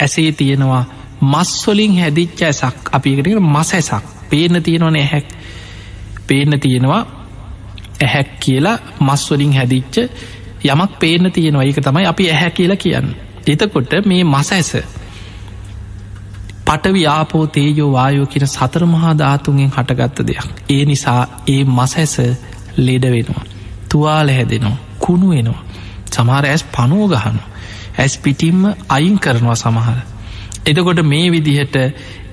[0.00, 0.84] ඇසේ තියෙනවා
[1.22, 5.26] මස්වලින් හැදිච්ච ඇසක් අපිකට මස ඇසක් පේන තියෙනවන ඇහැක්
[6.26, 7.02] පේන තියෙනවා
[8.00, 9.96] ඇහැක් කියලා මස්වලින් හැදිච්ච
[10.64, 13.14] යමක් පේන තියෙනවා ඒක තමයි අපි ඇහැ කියලා කියන්න.
[13.46, 14.72] එතකොට මේ මස ඇස
[16.66, 20.48] පටවි ආපෝ තේජෝ වායෝ කියන සතර මහා ධාතුන්ගෙන් හටගත්ත දෙයක්.
[20.70, 22.16] ඒ නිසා ඒ මස ඇස
[22.78, 23.44] ලෙඩ වෙනවා.
[23.88, 25.62] තුවාල හැදෙනවා කුණු වෙනවා.
[26.12, 27.42] සමහර ඇස් පනුව ගහනු.
[27.98, 29.98] ඇස් පිටිම්ම අයින් කරනවා සමහර.
[30.66, 31.76] එතකොට මේ විදිහට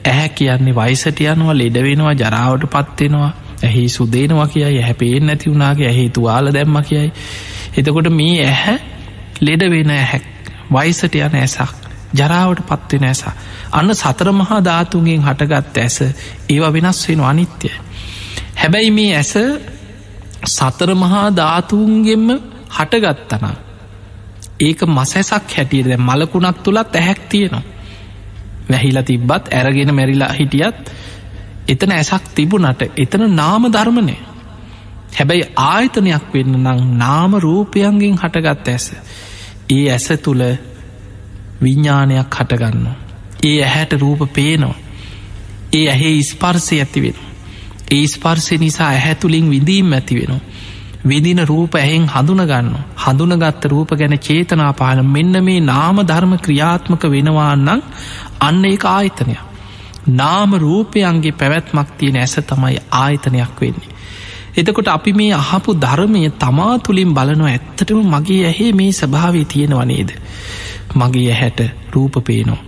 [0.07, 3.31] ඇහැ කියන්නේ වයිසට යනවා ලෙඩවෙනවා ජරාවට පත්වෙනවා
[3.63, 7.11] ඇහි සුදේනවා කියයි හැපේෙන් නැති වුණාගේ ඇහි තුවාල දැම්ම කියයි.
[7.77, 8.77] එතකොට මේ ඇහැ
[9.41, 10.25] ලෙඩ වෙන ඇහැක්
[10.71, 13.33] වයිසට යන ඇසක් ජරාවට පත්වෙන ඇසා
[13.71, 15.97] අන්න සතර මහා ධාතුන්ගෙන් හටගත් ඇස
[16.49, 17.73] ඒවා වෙනස් වෙන අනිත්‍යය.
[18.57, 19.33] හැබැයි මේ ඇස
[20.47, 22.29] සතර මහා ධාතුන්ගෙන්ම
[22.71, 23.55] හටගත්තනා
[24.59, 27.76] ඒක මසැසක් හැටියට මලකුණක් තුළත් ඇහැක් තියෙනවා.
[28.69, 30.91] වැහිලා තිබ්බත් ඇරගෙන මැරිලා හිටියත්
[31.67, 34.17] එතන ඇසක් තිබුණට එතන නාම ධර්මණය
[35.13, 38.87] හැබැයි ආයතනයක් වෙන්න නං නාම රූපයන්ගෙන් හටගත් ඇස.
[39.69, 40.43] ඒ ඇස තුළ
[41.61, 42.87] විඤ්ඥානයක් හටගන්න
[43.43, 44.75] ඒ ඇහැට රූප පේනවා.
[45.73, 47.17] ඒ ඇහේ ඉස්පර්සය ඇතිවෙන
[47.91, 50.39] ඒ ස්පර්සය නිසා ඇහැතුළින් විඳීම් ඇති වෙනවා.
[51.07, 57.83] විදින රූප ඇහෙන් හඳුනගන්න හඳුනගත්ත රූප ගැන චේතනාපාන මෙන්න මේ නාම ධර්ම ක්‍රියාත්මක වෙනවාන්නන්
[58.39, 59.41] අන්න ඒ ආයතනයක්.
[60.11, 63.95] නාම රූපයන්ගේ පැවැත්මක් තියෙන ඇස තමයි ආයතනයක් වෙන්නේ.
[64.55, 70.09] එතකොට අපි මේ අහපු ධර්මය තමා තුළින් බලනවා ඇත්තටම මගේ ඇහේ මේ ස්භාවේ තියෙනවනේද
[70.95, 71.59] මගේ ඇහැට
[71.91, 72.63] රූප පේනවා.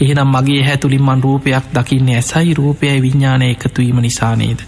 [0.00, 4.60] එහෙනම් මගේ හැතුළින් මන් රූපයක් දකින්න ඇසයි රූපයයි විඤ්ඥානය එකතුවීම නිසානේද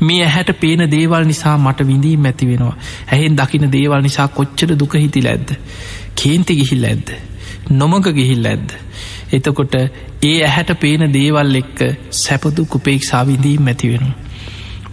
[0.00, 2.76] මේ ඇහැට පේන දේවල් නිසා මට විඳී මැති වෙනවා.
[3.08, 5.54] ඇහෙන් දකින දේවල් නිසා කොච්චර දුක හිති ලැද්ද
[6.14, 7.14] කේන්ති ගිහිල් ඇද්ද
[7.72, 8.74] නොමග ගිහිල් ඇද්ද
[9.32, 11.80] එතකොට ඒ ඇහැට පේන දේවල් එක්ක
[12.16, 14.16] සැපදු කුපේක්ෂා විඳීම් ඇති වෙනවා.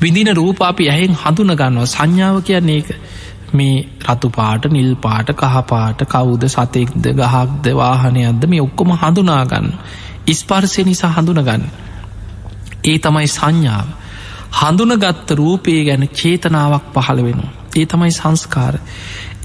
[0.02, 1.86] විඳින රූපාපි ඇහෙන් හඳුන ගන්නවා.
[1.88, 2.90] සංඥාව කියන්නේ ඒක.
[3.52, 9.70] මේ රතු පාට නිල් පාට කහපාට කවුද සතෙක්ද ගහක්ද වාහනයක්ද මේ ඔක්කොම හඳුනාගන්න
[10.28, 11.64] ඉස්පර්සය නිසා හඳුනගන්න
[12.84, 13.88] ඒ තමයි සංඥාව.
[14.52, 17.52] හඳුනගත්ත රූපයේ ගැන චේතනාවක් පහළ වෙනවා.
[17.76, 18.76] ඒ තමයි සංස්කාර.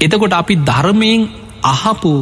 [0.01, 1.23] එතකොට අපි ධර්මයෙන්
[1.65, 2.13] අහපු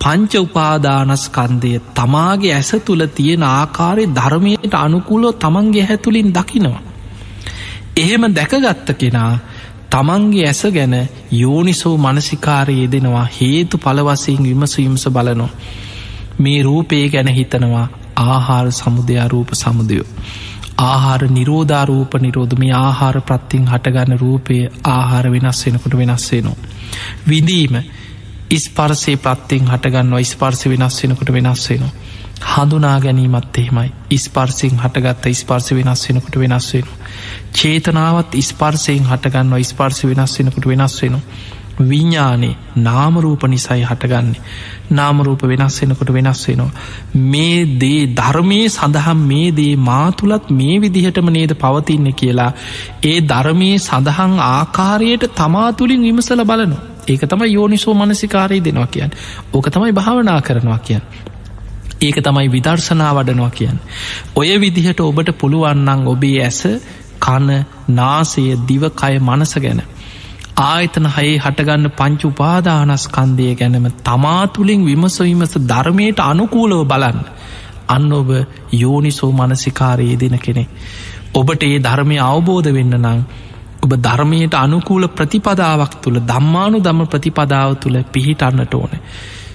[0.00, 6.80] පංච උපාදානස්කන්දය තමාගේ ඇස තුළ තියෙන ආකාරය ධර්මයට අනුකූලෝ තමන්ගේ හැතුලින් දකිනවා.
[7.96, 9.32] එහෙම දැකගත්ත කෙනා
[9.90, 10.94] තමන්ගේ ඇස ගැන
[11.32, 15.48] යෝනිසෝ මනසිකාරයේ දෙනවා හේතු පලවසයෙන් විමසවිමස බලනො
[16.38, 17.86] මේ රූපේ ගැන හිතනවා
[18.18, 20.08] ආහාර සමුදයා රූප සමුදයෝ.
[20.80, 22.54] ආහාර නිරෝධාරූප නිරෝධ.
[22.56, 26.56] මේ ආහාර ප්‍රත්තිං හටගන්න රූපය ආහාර වෙනස් වෙනකොට වෙනස්වෙනවා
[27.26, 27.74] විඳීම
[28.50, 31.92] ඉස්පර්සේ ප්‍රත්තිෙන් හටගන්නවා ඉස්පර්සි වෙනස් වෙනකොට වෙනස් වෙනවා.
[32.42, 33.92] හඳුනා ගැනීමත් එහෙමයි.
[34.10, 36.88] ඉස්පර්සිෙන් හටගත්ත ඉස්පර්ස වෙනස් වෙනකොට වෙනස් වෙන
[37.52, 41.20] චේතනාවත් ඉස්පර්සයෙන් හටගන්න ඉස්පර්සි වෙනස් වෙනකොට වෙනස් වෙන
[41.82, 44.42] විඤ්ඥානේ නාමරූප නිසයි හටගන්නේ
[44.90, 46.70] නාමරූප වෙනස් වෙනකොට වෙනස් වෙනවා
[47.26, 52.52] මේ දේ ධර්මය සඳහම් මේ දේ මාතුළත් මේ විදිහටම නේද පවතින්න කියලා
[53.04, 59.18] ඒ ධර්මය සඳහන් ආකාරයට තමා තුළින් විමසල බලනවා ඒක තමයි යෝනිසෝ මනසිකාරය දෙනවා කියන්න
[59.52, 61.28] ඕක තමයි භාවනා කරනවා කියන්න
[62.00, 63.78] ඒක තමයි විදර්ශනා වඩනවා කියන්න.
[64.36, 66.60] ඔය විදිහට ඔබට පුළුවන්නන් ඔබේ ඇස
[67.20, 67.48] කන
[67.90, 69.82] නාසය දිවකය මනස ගැන.
[70.56, 77.20] ආයතන හයේ හටගන්න පංචු උපාදානස්කන්දය ගැනම තමා තුළින් විමසවිමස ධර්මයට අනුකූලව බලන්න.
[77.88, 78.30] අන්න ඔබ
[78.72, 80.64] යෝනිසෝ මනසිකාරයේ දෙන කෙනෙ.
[81.34, 83.20] ඔබට ඒ ධර්මය අවබෝධ වෙන්න නං
[83.82, 88.92] ඔබ ධර්මයට අනුකූල ප්‍රතිපදාවක් තුළ දම්මානු දම ප්‍රතිපදාව තුළ පිහිටන්නට ඕන.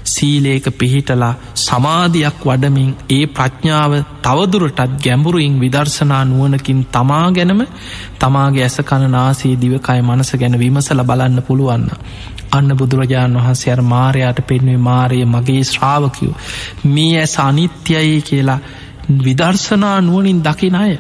[0.06, 7.62] සීලේක පිහිටලා සමාධයක් වඩමින් ඒ ප්‍රඥාව තවදුරටත් ගැඹුරුයින් විදර්ශනා නුවනකින් තමා ගැනම
[8.20, 11.86] තමාගේ ඇස කණනාසේ දිවකය මනස ගැන විමසල බලන්න පුළුවන්න.
[12.51, 16.34] අන්න බුදුරජාණන් වහන්සේ අර මාරයාට පෙන්වේ මාරය මගේ ශ්‍රාවකයෝ
[16.88, 18.60] මේ ඇස අනිත්‍යයි කියලා
[19.20, 20.93] විදර්ශනා නුවනින් දකින අය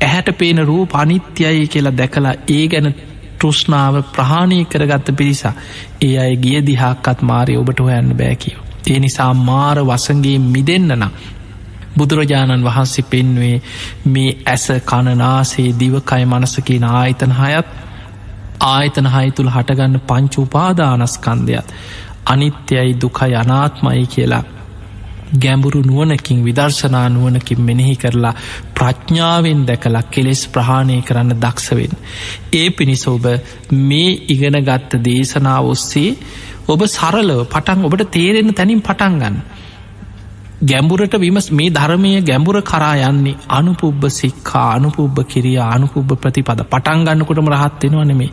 [0.00, 2.94] ඇහැට පේන රූ පනිත්‍යයි කියලා දැකලා ඒ ගැන
[3.42, 5.54] තෘෂ්ණාව ප්‍රහාණය කරගත්ත පිරිසා
[6.00, 8.56] ඒ අය ගිය දිහාක්කත් මාරය ඔබට හොයන්න බෑකිව.
[8.86, 11.12] ඒ නිසා මාර වසගේ මිදන්න නම්.
[11.94, 13.56] බුදුරජාණන් වහන්සේ පෙන්වේ
[14.06, 17.68] මේ ඇස කණනාසේ දිවකයි මනසකින ආයතන හයත්
[18.64, 21.76] ආයතන හය තුළ හටගන්න පංච උපාදානස්කන්දයක්
[22.26, 24.44] අනිත්‍යයි දුකයි අනාත්මයි කියලා
[25.34, 28.34] ගැඹුරු නුවනකින් විදර්ශනා නුවනකින් මෙනෙහි කරලා
[28.74, 31.94] ප්‍රඥ්ඥාවෙන් දැකලා කෙලෙස් ප්‍රහාණය කරන්න දක්ෂවෙන්.
[32.52, 33.26] ඒ පිණිස ඔබ
[33.82, 36.16] මේ ඉගෙන ගත්ත දේශනාව ඔස්සේ
[36.66, 39.36] ඔබ සරලව පටන් ඔබට තේරෙන තැනින් පටන්ගන්න.
[40.62, 48.04] ගැඹුරට විමස් මේ ධර්මය ගැඹුර කරා යන්නේ අනුපුබ්බ සික්කා අනුපුබ්බ කිරිය අනුපුබ්බ ප්‍රතිපද පටන්ගන්නකොටම රහත්වෙනවා
[48.04, 48.30] නෙමේ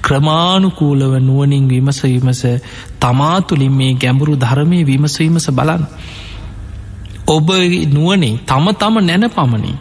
[0.00, 2.42] ක්‍රමානුකූලව නුවනින් විමස විමස
[3.00, 5.82] තමාතුලින් මේ ගැඹුරු ධර්මය විමසීමස බලන්න.
[7.32, 7.48] ඔබ
[7.88, 9.78] නුවනේ තම තම නැන පමණින්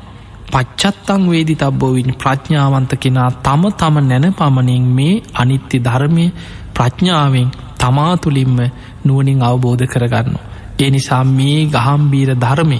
[0.51, 6.25] පච්චත්තං වේදි තබ්බෝවින් ප්‍රඥාවන්ත කෙනා තම තම නැන පමණින් මේ අනිත්‍ය ධර්මය
[6.73, 8.57] ප්‍රඥාවෙන් තමා තුළින්ම
[9.03, 10.35] නුවනින් අවබෝධ කරගන්න.
[10.79, 12.79] එනිසා මේ ගහම්බීර ධර්මය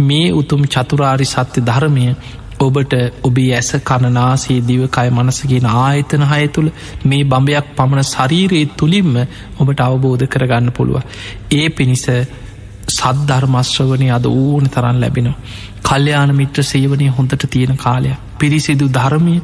[0.00, 2.04] මේ උතුම් චතුරාරි සත්‍ය ධර්මය
[2.60, 2.92] ඔබට
[3.22, 6.68] ඔබේ ඇස කණනාසේ දිවකය මනසගෙන ආයතන හය තුළ
[7.04, 9.14] මේ බඹයක් පමණ ශරීරයේ තුළින්ම
[9.58, 11.02] ඔබට අවබෝධ කරගන්න පුළුව.
[11.52, 12.06] ඒ පිණිස
[12.90, 15.40] සද්ධර්මශ්‍රවනය අද ඕන තරන් ලැබෙනවා.
[15.82, 18.18] කල්්‍යයාන මිත්‍ර සේවනය හොඳට තියෙන කාලයක්.
[18.38, 19.36] පිරිසිදු ධර්මය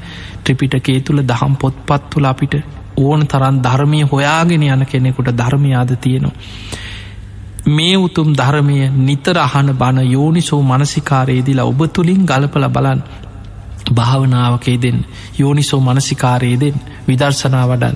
[0.45, 2.55] ත්‍රිපිටකේ තුළ දහම් පොත්පත් තුළ අපිට
[2.99, 6.37] ඕන තරන් ධර්මය හොයාගෙන යන කෙනෙකුට ධර්මයාද තියෙනවා.
[7.69, 13.01] මේ උතුම් ධර්මය නිතර අහන බණ යෝනිසෝ මනසිකාරයේදිලා ඔබ තුළින් ගලපල බලන්
[13.91, 14.99] භාවනාවකේ දෙෙන්
[15.39, 16.77] යෝනිසෝ මනසිකාරයේදෙන්
[17.09, 17.95] විදර්ශනා වඩන්